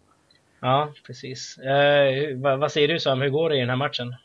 [0.60, 1.58] Ja, precis.
[1.58, 4.16] Eh, vad, vad, säger du Sam, hur går det i den här matchen?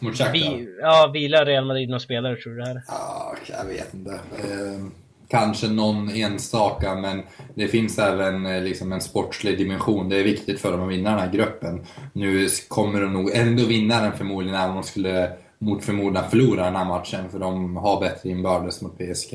[0.00, 0.32] Mot Shakhtar?
[0.32, 2.82] Vi, ja, vilar Real Madrid några spelare tror du det här?
[2.88, 4.10] Ja, jag vet inte.
[4.12, 4.86] Eh,
[5.28, 7.22] kanske någon enstaka, men
[7.54, 10.08] det finns även eh, liksom en sportslig dimension.
[10.08, 11.86] Det är viktigt för dem att vinna den här gruppen.
[12.12, 16.64] Nu kommer de nog ändå vinna den förmodligen, även om de skulle mot förmodan förlora
[16.64, 19.34] den här matchen, för de har bättre inbördes mot PSG.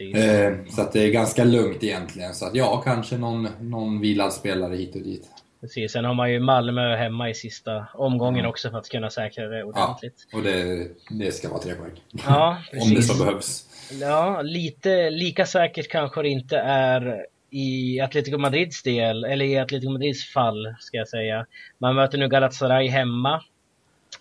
[0.00, 2.34] Eh, så att det är ganska lugnt egentligen.
[2.34, 5.28] Så att ja, kanske någon, någon vilad spelare hit och dit.
[5.60, 8.50] Precis, sen har man ju Malmö hemma i sista omgången mm.
[8.50, 10.26] också för att kunna säkra det ordentligt.
[10.30, 12.00] Ja, och det, det ska vara tre poäng.
[12.26, 12.58] Ja.
[12.82, 13.66] Om det så behövs.
[14.00, 19.92] Ja, lite lika säkert kanske det inte är i Atletico Madrids del, eller i Atletico
[19.92, 21.46] Madrids fall ska jag säga.
[21.78, 23.42] Man möter nu Galatasaray hemma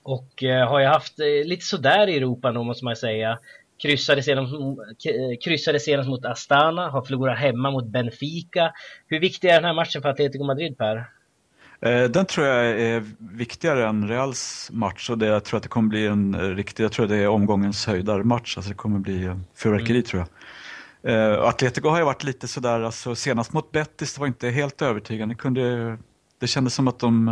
[0.03, 3.39] och eh, har ju haft eh, lite sådär i Europa då måste man säga.
[3.81, 4.53] Kryssade senast,
[5.43, 8.73] kryssade senast mot Astana, har förlorat hemma mot Benfica.
[9.07, 11.05] Hur viktig är den här matchen för Atletico Madrid Per?
[11.81, 15.69] Eh, den tror jag är viktigare än Reals match och det, jag tror att det
[15.69, 19.97] kommer bli en riktig, jag tror det är omgångens höjdarmatch, alltså det kommer bli fyrverkeri
[19.97, 20.03] mm.
[20.03, 20.27] tror jag.
[21.03, 25.35] Uh, Atletico har ju varit lite sådär, alltså senast mot Betis var inte helt övertygande.
[25.35, 25.97] Det, kunde,
[26.39, 27.27] det kändes som att de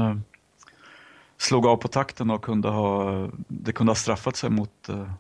[1.40, 5.12] slog av på takten och kunde ha, det kunde ha straffat sig mot uh,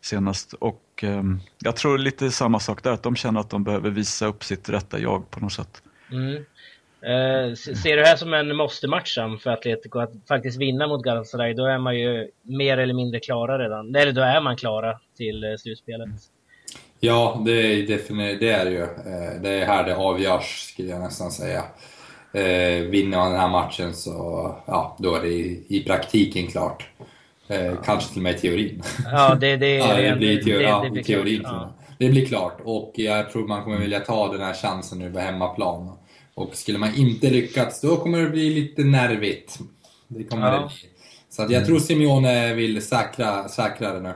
[0.00, 0.52] senast.
[0.52, 4.26] Och um, jag tror lite samma sak där, att de känner att de behöver visa
[4.26, 5.82] upp sitt rätta jag på något sätt.
[6.12, 6.44] Mm.
[7.56, 11.54] ser du det här som en måste-match för Atletico att faktiskt vinna mot Galatasaray?
[11.54, 13.94] Då är man ju mer eller mindre klara redan.
[13.94, 16.08] Eller då är man klara till slutspelet.
[17.00, 18.82] Ja, det är, definitivt, det är det ju.
[18.82, 21.64] Eh, det är här det avgörs, skulle jag nästan säga.
[22.36, 24.12] Eh, vinner man den här matchen så
[24.66, 26.88] ja, då är det i, i praktiken klart.
[27.48, 28.82] Eh, kanske till och med i teorin.
[29.04, 31.40] Ja, det, det, ja, det blir teori, det, ja, det teorin.
[31.44, 31.74] Ja.
[31.98, 35.18] Det blir klart och jag tror man kommer vilja ta den här chansen nu på
[35.18, 35.92] hemmaplan.
[36.34, 39.58] Och skulle man inte lyckats, då kommer det bli lite nervigt.
[40.08, 40.58] Det kommer ja.
[40.58, 40.90] det bli.
[41.28, 44.14] Så att jag tror Simeone vill säkra, säkra det nu.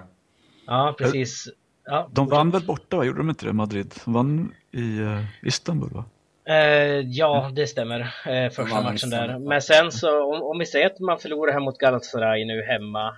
[0.67, 1.49] Ja, precis.
[1.85, 3.05] Ja, de vann väl borta, va?
[3.05, 3.95] gjorde de inte det, Madrid?
[4.05, 6.05] De vann i uh, Istanbul, va?
[6.51, 8.01] Uh, ja, det stämmer.
[8.01, 9.39] Uh, första matchen där.
[9.39, 13.17] Men sen så, om, om vi säger att man förlorar här mot Galatasaray nu hemma.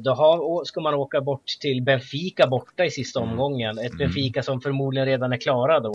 [0.00, 3.30] Då har, ska man åka bort till Benfica borta i sista mm.
[3.30, 3.78] omgången.
[3.78, 3.98] Ett mm.
[3.98, 5.92] Benfica som förmodligen redan är klara då.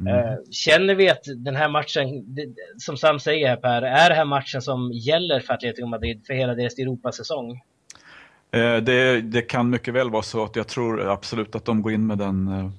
[0.00, 0.38] Mm.
[0.50, 2.36] Känner vi att den här matchen,
[2.78, 6.34] som Sam säger här Per, är det här matchen som gäller för Atletico Madrid för
[6.34, 7.60] hela deras Europasäsong?
[8.54, 11.92] Eh, det, det, kan mycket väl vara så att jag tror absolut att de går
[11.92, 12.70] in med den eh,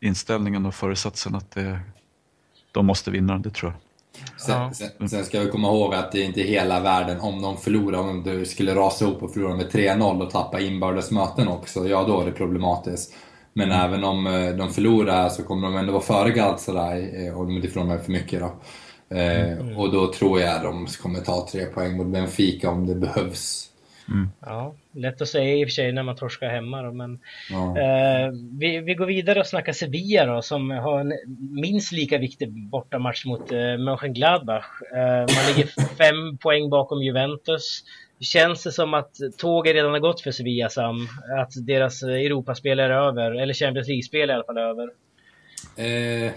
[0.00, 1.80] inställningen och föresatsen att det,
[2.72, 3.80] de måste vinna, det tror jag.
[4.40, 7.56] Sen, sen, sen, ska vi komma ihåg att det är inte hela världen om de
[7.56, 11.88] förlorar, om du skulle rasa ihop och förlora med 3-0 och tappa inbördes möten också,
[11.88, 13.14] ja då är det problematiskt.
[13.52, 13.84] Men mm.
[13.84, 17.68] även om eh, de förlorar så kommer de ändå vara före Galatasaray, om de inte
[17.68, 18.52] förlorar för mycket då.
[19.14, 19.76] Mm.
[19.76, 23.71] Och då tror jag de kommer ta tre poäng mot Benfica om det behövs.
[24.08, 24.28] Mm.
[24.40, 27.78] Ja, lätt att säga i och för sig när man torskar hemma då, men ja.
[27.78, 31.12] eh, vi, vi, går vidare och snackar Sevilla då som har en
[31.60, 34.66] minst lika viktig bortamatch mot eh, Mönchengladbach.
[34.94, 37.84] Eh, man ligger fem poäng bakom Juventus.
[38.20, 41.08] Känns det som att tåget redan har gått för Sevilla Sam?
[41.40, 44.90] Att deras Europaspel är över, eller Champions League-spel i alla fall över?
[45.76, 46.32] Eh,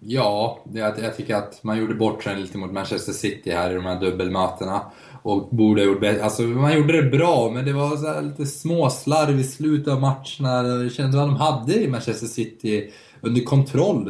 [0.00, 3.74] ja, jag, jag tycker att man gjorde bort sig lite mot Manchester City här i
[3.74, 4.80] de här dubbelmötena.
[5.22, 6.24] Och borde ha gjort bättre.
[6.24, 10.62] Alltså man gjorde det bra, men det var så lite småslarv i slutet av matcherna.
[10.62, 14.08] Det kändes som att de hade i Manchester City under kontroll.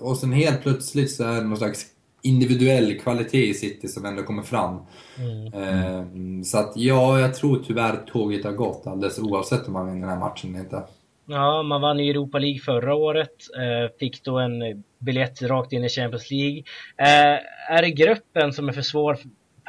[0.00, 1.86] Och sen helt plötsligt så är det någon slags
[2.22, 4.78] individuell kvalitet i City som ändå kommer fram.
[5.18, 5.52] Mm.
[5.52, 6.44] Mm.
[6.44, 10.10] Så att ja, jag tror tyvärr tåget har gått alldeles oavsett om man vinner den
[10.10, 10.82] här matchen eller inte.
[11.30, 13.30] Ja, man vann i Europa League förra året.
[13.56, 16.62] Eh, fick då en biljett rakt in i Champions League.
[16.96, 19.18] Eh, är det gruppen som är för svår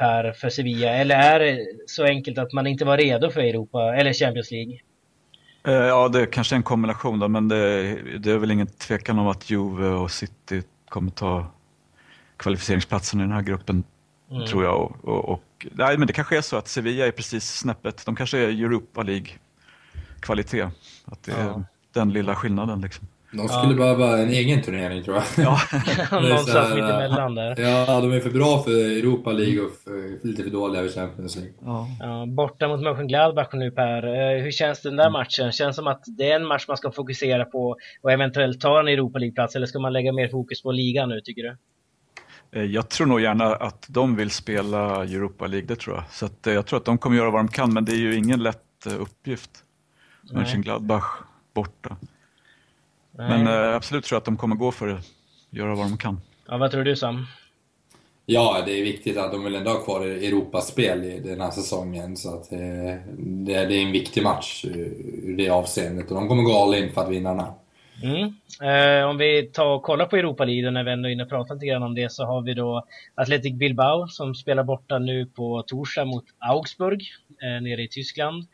[0.00, 0.88] Per för Sevilla?
[0.88, 4.78] Eller är det så enkelt att man inte var redo för Europa eller Champions League?
[5.64, 8.66] Eh, ja, det är kanske är en kombination då, men det, det, är väl ingen
[8.66, 11.46] tvekan om att Juve och City kommer ta
[12.36, 13.84] kvalificeringsplatsen i den här gruppen,
[14.30, 14.46] mm.
[14.46, 14.80] tror jag.
[14.80, 18.16] Och, och, och, nej, men det kanske är så att Sevilla är precis snäppet, de
[18.16, 20.70] kanske är Europa League-kvalitet.
[21.04, 21.62] Att det är ja.
[21.92, 23.06] den lilla skillnaden liksom.
[23.32, 23.78] De skulle ja.
[23.78, 25.24] behöva en egen turnering tror jag.
[26.10, 27.60] Ja, någonstans mittemellan där.
[27.60, 31.36] Ja, de är för bra för Europa League och för, lite för dåliga för Champions
[31.36, 31.52] League.
[31.64, 31.88] Ja.
[32.00, 34.06] ja borta mot Mönchengladbach nu Per.
[34.06, 35.12] Eh, hur känns den där mm.
[35.12, 35.52] matchen?
[35.52, 38.88] Känns som att det är en match man ska fokusera på och eventuellt ta en
[38.88, 41.56] Europa League-plats eller ska man lägga mer fokus på ligan nu tycker du?
[42.52, 46.04] Eh, jag tror nog gärna att de vill spela Europa League, det tror jag.
[46.10, 47.98] Så att, eh, jag tror att de kommer göra vad de kan, men det är
[47.98, 49.50] ju ingen lätt uppgift.
[50.32, 51.04] Mönchengladbach
[51.54, 51.96] borta.
[53.28, 55.00] Men eh, absolut tror jag att de kommer gå för det,
[55.50, 56.20] göra vad de kan.
[56.48, 57.26] Ja, vad tror du Sam?
[58.26, 62.16] Ja, det är viktigt att de vill ändå ha kvar Europaspel i den här säsongen.
[62.16, 62.58] Så att, eh,
[63.18, 67.00] det, är en viktig match ur det avseendet och de kommer gå all in för
[67.00, 67.52] att vinna den här.
[68.02, 68.34] Mm.
[68.62, 71.28] Eh, om vi tar och kollar på Europa League när vi ändå är inne och
[71.28, 72.84] pratar lite grann om det så har vi då
[73.14, 77.02] Athletic Bilbao som spelar borta nu på torsdag mot Augsburg
[77.42, 78.46] eh, nere i Tyskland.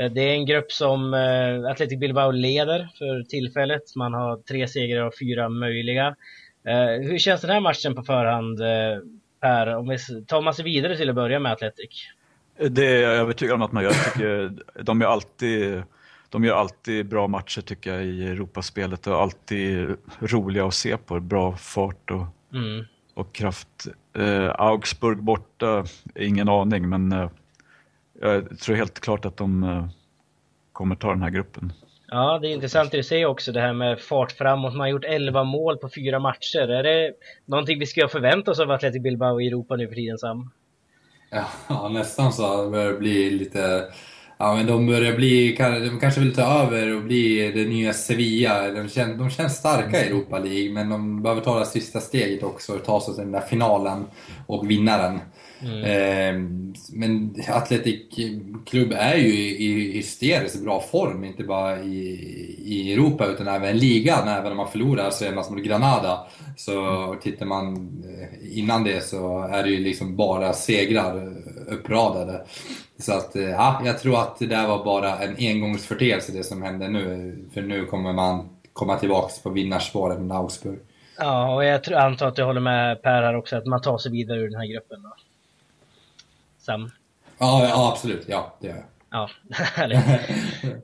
[0.00, 3.96] Eh, det är en grupp som eh, Athletic Bilbao leder för tillfället.
[3.96, 6.16] Man har tre segrar och fyra möjliga.
[6.64, 8.58] Eh, hur känns den här matchen på förhand?
[9.40, 12.08] Per, om vi tar man sig vidare till att börja med Atletic?
[12.70, 13.90] Det är jag övertygad om att man gör.
[13.90, 15.82] Jag tycker, de, är alltid,
[16.30, 21.20] de gör alltid bra matcher tycker jag i Europaspelet och alltid roliga att se på.
[21.20, 22.84] Bra fart och, mm.
[23.14, 23.86] och kraft.
[24.18, 25.84] Eh, Augsburg borta,
[26.14, 27.28] ingen aning men
[28.20, 29.88] jag tror helt klart att de eh,
[30.72, 31.72] kommer ta den här gruppen.
[32.08, 34.72] Ja, det är intressant det du säger också, det här med fart framåt.
[34.72, 36.68] Man har gjort 11 mål på fyra matcher.
[36.68, 37.12] Är det
[37.44, 40.50] någonting vi ska förvänta oss av Athletic Bilbao i Europa nu för tiden, Sam?
[41.68, 42.64] Ja, nästan så.
[42.64, 43.84] Det börjar bli lite...
[44.38, 45.56] Ja, men de börjar bli...
[45.90, 48.70] De kanske vill ta över och bli det nya Sevilla.
[48.70, 52.42] De känns, de känns starka i Europa League, men de behöver ta det sista steget
[52.42, 54.06] också och ta sig till den där finalen
[54.46, 55.20] och vinna den.
[55.62, 55.84] Mm.
[55.84, 56.50] Eh,
[56.92, 58.00] men Atletic
[58.66, 61.98] Klubb är ju i hysteriskt bra form, inte bara i,
[62.64, 64.28] i Europa utan även ligan.
[64.28, 66.26] Även om man förlorar senast mot Granada.
[66.56, 71.32] Så tittar man eh, innan det så är det ju liksom bara segrar
[71.68, 72.44] uppradade.
[72.98, 76.62] Så att, eh, ja, jag tror att det där var bara en engångsförteelse det som
[76.62, 77.36] hände nu.
[77.54, 80.78] För nu kommer man komma tillbaks på vinnarspåret med Augsburg.
[81.18, 84.12] Ja, och jag antar att du håller med Per här också, att man tar sig
[84.12, 85.02] vidare ur den här gruppen.
[85.02, 85.08] Då.
[86.66, 86.90] Sam?
[87.38, 88.24] Ja, ja absolut.
[88.28, 88.84] Ja, det gör jag.
[89.10, 89.30] Ja,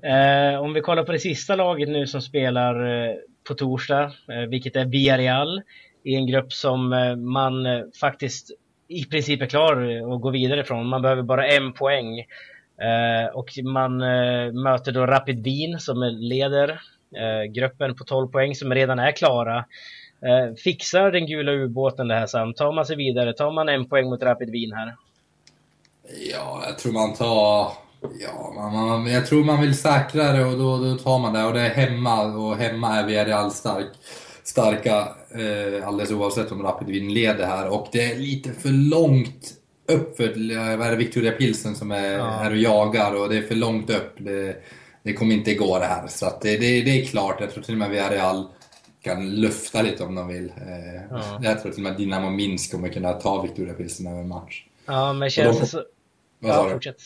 [0.54, 3.14] eh, om vi kollar på det sista laget nu som spelar eh,
[3.48, 5.62] på torsdag, eh, vilket är Villarreal,
[6.04, 8.50] i en grupp som eh, man eh, faktiskt
[8.88, 9.76] i princip är klar
[10.14, 10.86] att gå vidare från.
[10.86, 12.18] Man behöver bara en poäng.
[12.18, 13.96] Eh, och man
[14.62, 16.80] möter då Rapid Wien som leder
[17.48, 19.64] gruppen på 12 poäng som redan är klara.
[20.64, 22.54] fixar den gula ubåten det här Sam?
[22.54, 23.32] Tar man sig vidare?
[23.32, 24.94] Tar man en poäng mot Rapid Wien här?
[26.20, 27.72] Ja, jag tror man tar...
[28.20, 31.44] Ja, man, man, jag tror man vill säkra det och då, då tar man det.
[31.44, 33.86] Och det är hemma och hemma är Villarreal stark,
[34.42, 37.68] starka eh, alldeles oavsett om Rapid Wien leder här.
[37.68, 39.54] Och det är lite för långt
[39.88, 40.26] upp för
[40.76, 42.24] vad är det, Victoria Pilsen som är ja.
[42.24, 44.14] här och jagar och det är för långt upp.
[44.18, 44.56] Det,
[45.02, 46.06] det kommer inte gå det här.
[46.06, 48.46] Så det, det, det, är klart, jag tror till och med Villarreal
[49.02, 50.52] kan lufta lite om de vill.
[50.56, 51.40] Eh, ja.
[51.42, 54.64] Jag tror till och med Dynamo Minsk kommer kunna ta Victoria Pilsen över match.
[54.86, 55.82] Ja, men känns det så...
[56.43, 56.97] Vad sa ja, fortsätt.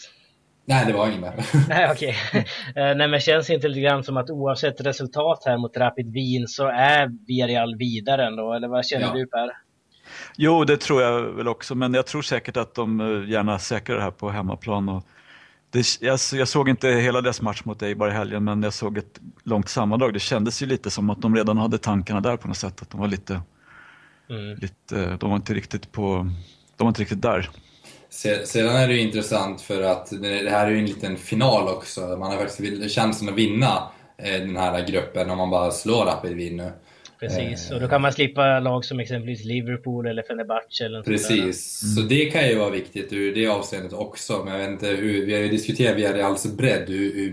[0.64, 1.34] Nej, det var inget mer.
[1.68, 2.16] Nej, okej.
[2.28, 2.44] Okay.
[2.82, 6.48] Eh, nej, men känns inte lite grann som att oavsett resultat här mot Rapid Wien
[6.48, 9.12] så är Villarreal vidare ändå, eller vad känner ja.
[9.12, 9.50] du Per?
[10.36, 13.96] Jo, det tror jag väl också, men jag tror säkert att de eh, gärna säkrar
[13.96, 14.88] det här på hemmaplan.
[14.88, 15.06] Och
[15.70, 18.98] det, jag, jag, såg inte hela deras match mot Eibar i helgen, men jag såg
[18.98, 20.12] ett långt sammandrag.
[20.12, 22.90] Det kändes ju lite som att de redan hade tankarna där på något sätt, att
[22.90, 23.40] de var lite,
[24.30, 24.56] mm.
[24.56, 26.30] lite de var inte riktigt på,
[26.76, 27.50] de var inte riktigt där.
[28.16, 32.00] Sedan är det ju intressant för att det här är ju en liten final också.
[32.00, 36.36] Man har faktiskt chansen att vinna eh, den här gruppen om man bara slår Rapid
[36.36, 36.72] Wien nu.
[37.20, 41.94] Precis, och då kan man slippa lag som exempelvis Liverpool eller Fenerbahce eller Precis, mm.
[41.94, 44.42] så det kan ju vara viktigt ur det avseendet också.
[44.44, 47.30] Men jag vet inte hur, vi har ju diskuterat via Reals bredd hur, hur,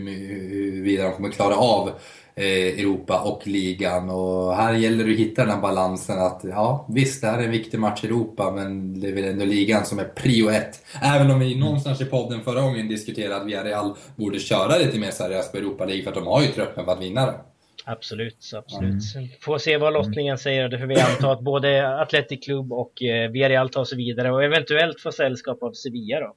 [0.86, 4.10] hur, de kommer klara av Eh, Europa och ligan.
[4.10, 7.44] Och här gäller det att hitta den här balansen att ja, visst det här är
[7.44, 10.86] en viktig match i Europa men det är väl ändå ligan som är prio ett.
[11.02, 15.12] Även om vi någonstans i podden förra gången diskuterade att Villarreal borde köra lite mer
[15.12, 17.36] seriöst på Europa League för att de har ju truppen för att vinna det.
[17.86, 19.16] Absolut, absolut.
[19.16, 19.28] Mm.
[19.42, 20.70] Får se vad lottningen säger.
[20.70, 24.44] Det får vi anta att både Athletic Club och eh, Villarreal tar sig vidare och
[24.44, 26.36] eventuellt få sällskap av Sevilla då.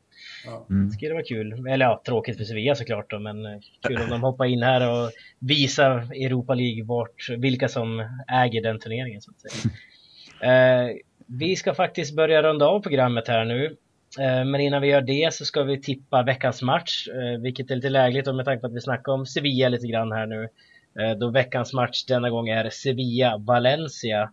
[0.71, 0.87] Mm.
[0.87, 1.67] Det skulle vara kul.
[1.69, 3.59] Eller ja, tråkigt för Sevilla såklart då, men eh,
[3.89, 8.79] kul om de hoppar in här och visar Europa League vart, vilka som äger den
[8.79, 9.73] turneringen så att säga.
[10.53, 13.77] eh, vi ska faktiskt börja runda av programmet här nu.
[14.19, 17.75] Eh, men innan vi gör det så ska vi tippa veckans match, eh, vilket är
[17.75, 20.49] lite lägligt med tanke på att vi snackar om Sevilla lite grann här nu.
[21.01, 24.31] Eh, då veckans match denna gång är Sevilla-Valencia.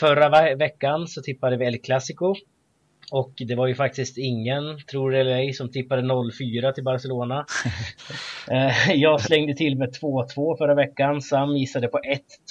[0.00, 2.34] Förra veckan så tippade vi El Clasico
[3.10, 7.46] och det var ju faktiskt ingen, tror det eller ej, som tippade 0-4 till Barcelona.
[8.50, 11.20] Eh, jag slängde till med 2-2 förra veckan.
[11.20, 12.00] Sam gissade på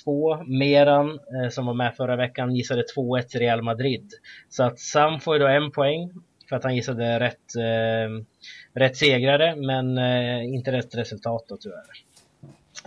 [0.06, 0.44] 1-2.
[0.60, 4.10] Meran, eh, som var med förra veckan, gissade 2-1 till Real Madrid.
[4.50, 6.12] Så att Sam får ju då en poäng
[6.52, 8.26] för att han gissade rätt, eh,
[8.74, 11.86] rätt segrare, men eh, inte rätt resultat då tyvärr.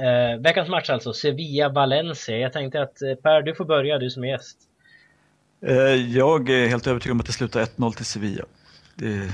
[0.01, 2.39] Eh, veckans match alltså, Sevilla-Valencia.
[2.39, 4.59] Jag tänkte att Per, du får börja, du som är gäst.
[5.67, 8.45] Eh, jag är helt övertygad om att det slutar 1-0 till Sevilla.
[8.95, 9.31] Det,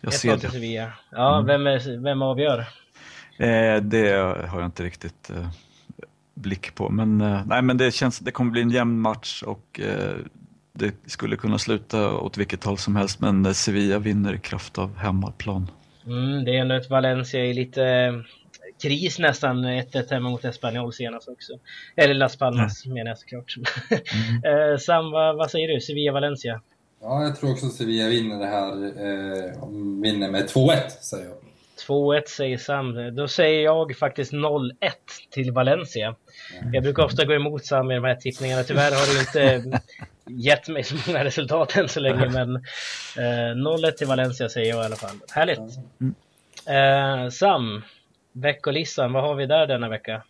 [0.00, 0.38] jag ser det.
[0.38, 0.92] till Sevilla.
[1.10, 1.46] Ja, mm.
[1.46, 2.58] vem, är, vem avgör?
[3.38, 4.10] Eh, det
[4.48, 5.48] har jag inte riktigt eh,
[6.34, 6.88] blick på.
[6.88, 9.80] Men, nej, men det känns det kommer bli en jämn match och
[10.72, 13.20] det skulle kunna sluta åt vilket håll som helst.
[13.20, 15.70] Men Sevilla vinner i kraft av hemmaplan.
[16.06, 18.12] Mm, det är ändå ett Valencia i lite
[18.82, 21.52] kris nästan 1-1 hemma mot Espanyol senast också.
[21.96, 22.94] Eller Las Palmas mm.
[22.94, 23.54] menar jag såklart.
[23.56, 24.02] Mm.
[24.72, 25.80] Eh, Sam, vad, vad, säger du?
[25.80, 26.60] Sevilla-Valencia?
[27.00, 28.72] Ja, jag tror också att Sevilla vinner det här.
[28.84, 29.68] Eh,
[30.02, 31.36] vinner med 2-1, säger jag.
[31.88, 33.16] 2-1 säger Sam.
[33.16, 34.72] Då säger jag faktiskt 0-1
[35.30, 36.14] till Valencia.
[36.72, 38.62] Jag brukar ofta gå emot Sam i de här tippningarna.
[38.62, 39.80] Tyvärr har det inte
[40.26, 42.56] gett mig så många resultat än så länge, men
[43.16, 45.16] eh, 0-1 till Valencia säger jag i alla fall.
[45.30, 45.58] Härligt!
[46.66, 47.82] Eh, Sam,
[48.36, 50.22] veckolistan, vad har vi där denna vecka?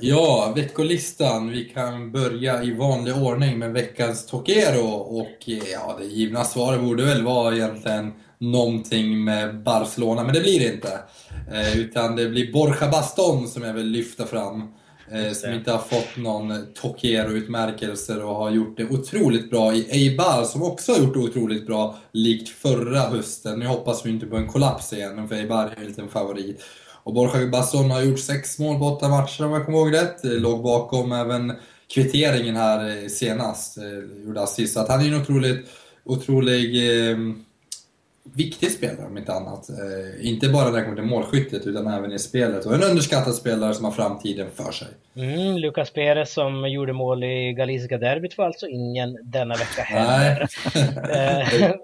[0.00, 1.50] Ja, veckolistan.
[1.50, 7.04] Vi kan börja i vanlig ordning med veckans Tokero och ja, det givna svaret borde
[7.04, 10.98] väl vara egentligen någonting med Barcelona, men det blir det inte.
[11.52, 14.74] Eh, utan det blir Borja Baston som jag vill lyfta fram.
[15.10, 20.44] Eh, som inte har fått någon Tokero-utmärkelse och har gjort det otroligt bra i Eibar
[20.44, 23.58] som också har gjort det otroligt bra, likt förra hösten.
[23.58, 26.62] Nu hoppas vi inte på en kollaps igen, för Eibar är ju inte en favorit.
[27.06, 30.20] Och Borja Basson har gjort sex mål på åtta matcher om jag kommer ihåg rätt.
[30.22, 31.52] Låg bakom även
[31.94, 34.74] kvitteringen här eh, senast, eh, gjorde assist.
[34.74, 35.66] Så att han är en otroligt,
[36.04, 37.16] otrolig eh,
[38.34, 39.68] viktig spelare om inte annat.
[39.68, 42.66] Eh, inte bara när det kommer till målskyttet utan även i spelet.
[42.66, 44.88] Och en underskattad spelare som har framtiden för sig.
[45.16, 50.48] Mm, Lucas Perez som gjorde mål i Galiciska derbyt får alltså ingen denna vecka heller.
[51.60, 51.74] eh,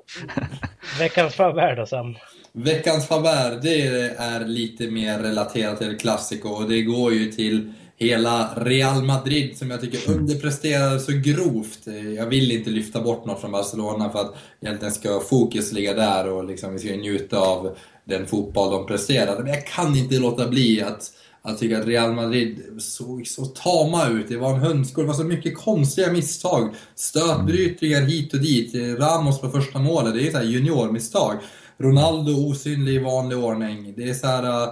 [0.99, 2.17] veckans favör då Sam?
[2.55, 3.83] Veckans favär, det
[4.17, 9.71] är lite mer relaterat till Clasico och det går ju till hela Real Madrid som
[9.71, 11.79] jag tycker underpresterar så grovt.
[12.17, 16.29] Jag vill inte lyfta bort något från Barcelona för att egentligen ska fokus ligga där
[16.29, 19.39] och liksom vi ska njuta av den fotboll de presterar.
[19.39, 24.09] Men jag kan inte låta bli att, att tycka att Real Madrid såg så tama
[24.09, 24.29] ut.
[24.29, 26.75] Det var en hönsgård, det var så mycket konstiga misstag.
[26.95, 28.75] Stötbrytningar hit och dit.
[28.75, 31.37] Ramos på första målet, det är ett juniormisstag.
[31.83, 33.95] Ronaldo osynlig i vanlig ordning.
[33.97, 34.69] Det är så här, äh,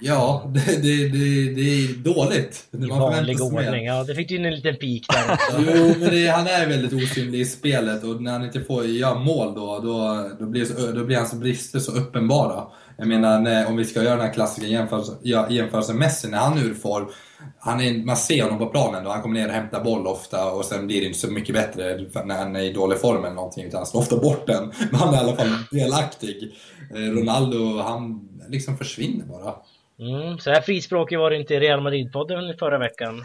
[0.00, 2.64] ja, det, det, det, det är dåligt.
[2.72, 5.38] I vanlig ordning, ja det fick du in en liten pik där
[5.76, 9.14] jo, men det, han är väldigt osynlig i spelet och när han inte får göra
[9.14, 12.64] mål då, då, då, blir, så, då blir hans brister så uppenbara.
[12.96, 15.16] Jag menar, när, om vi ska göra den här klassiska jämförelsen,
[15.48, 17.06] jämförelsen Messi, när han är ur form,
[17.58, 20.52] han är, man ser honom på planen och han kommer ner och hämtar boll ofta
[20.52, 23.34] och sen blir det inte så mycket bättre när han är i dålig form eller
[23.34, 24.72] någonting utan han slår ofta bort den.
[24.90, 26.54] Men han är i alla fall delaktig.
[26.94, 29.54] Eh, Ronaldo, han liksom försvinner bara.
[29.98, 33.24] Mm, så här frispråkig var det inte i Real Madrid-podden förra veckan.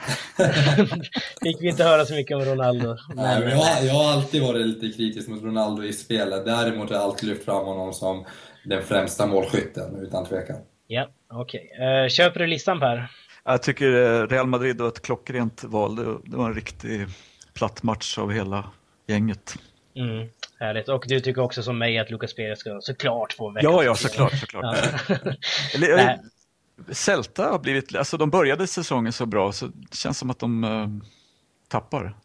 [1.43, 2.97] Fick vi inte höra så mycket om Ronaldo.
[3.15, 6.45] Nej, men jag, jag har alltid varit lite kritisk mot Ronaldo i spelet.
[6.45, 8.25] Däremot har jag alltid lyft fram honom som
[8.63, 10.57] den främsta målskytten, utan tvekan.
[10.87, 11.71] Ja, okej.
[11.73, 11.87] Okay.
[11.87, 13.11] Uh, eh, köper du listan Per?
[13.43, 15.95] Jag tycker eh, Real Madrid var ett klockrent val.
[15.95, 17.07] Det var en riktig
[17.53, 18.71] platt match av hela
[19.07, 19.55] gänget.
[19.95, 20.27] Mm,
[20.59, 20.89] härligt.
[20.89, 23.95] Och du tycker också som mig att Lucas Perez ska såklart få veckans Ja, ja,
[23.95, 24.39] såklart.
[24.39, 24.75] såklart.
[25.79, 26.17] Ja.
[26.93, 30.63] Celta har blivit, alltså de började säsongen så bra så det känns som att de
[30.63, 30.87] uh,
[31.67, 32.15] tappar.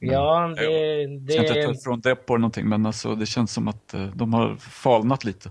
[0.00, 0.66] Ja, det...
[1.06, 1.34] det...
[1.34, 4.06] Jag ska inte ta från det på någonting men alltså, det känns som att uh,
[4.14, 5.50] de har falnat lite.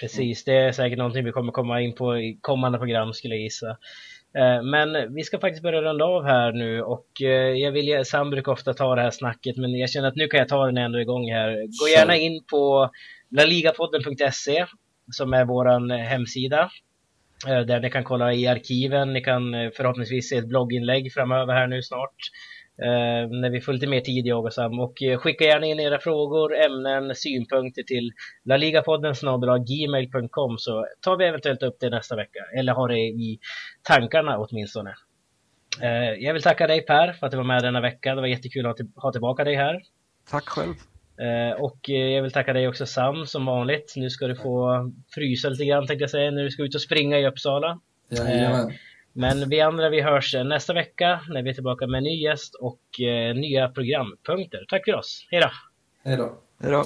[0.00, 3.42] Precis, det är säkert någonting vi kommer komma in på i kommande program skulle jag
[3.42, 3.76] gissa.
[4.38, 8.30] Eh, men vi ska faktiskt börja runda av här nu och eh, jag vill, Sam
[8.30, 10.76] brukar ofta ta det här snacket men jag känner att nu kan jag ta den
[10.76, 11.50] ändå igång här.
[11.50, 12.90] Gå gärna in på
[13.30, 14.66] laligapodden.se
[15.10, 16.70] som är våran hemsida
[17.48, 21.66] eh, där ni kan kolla i arkiven, ni kan förhoppningsvis se ett blogginlägg framöver här
[21.66, 22.16] nu snart
[23.40, 24.80] när vi får lite mer tid jag och Sam.
[24.80, 28.12] Och eh, skicka gärna in era frågor, ämnen, synpunkter till
[28.44, 29.14] laligapodden
[29.66, 33.38] gmail.com så tar vi eventuellt upp det nästa vecka eller har det i
[33.82, 34.94] tankarna åtminstone.
[35.82, 38.14] Eh, jag vill tacka dig Per för att du var med denna vecka.
[38.14, 39.82] Det var jättekul att ha tillbaka dig här.
[40.30, 40.74] Tack själv.
[41.20, 43.92] Eh, och eh, jag vill tacka dig också Sam som vanligt.
[43.96, 46.80] Nu ska du få frysa lite grann tänkte jag säga när du ska ut och
[46.80, 47.80] springa i Uppsala.
[48.08, 48.72] Jajamän.
[49.12, 52.54] Men vi andra vi hörs nästa vecka när vi är tillbaka med en ny gäst
[52.54, 54.64] och eh, nya programpunkter.
[54.68, 55.26] Tack för oss.
[55.30, 55.50] Hej då!
[56.04, 56.38] Hej då!
[56.60, 56.84] Hej då!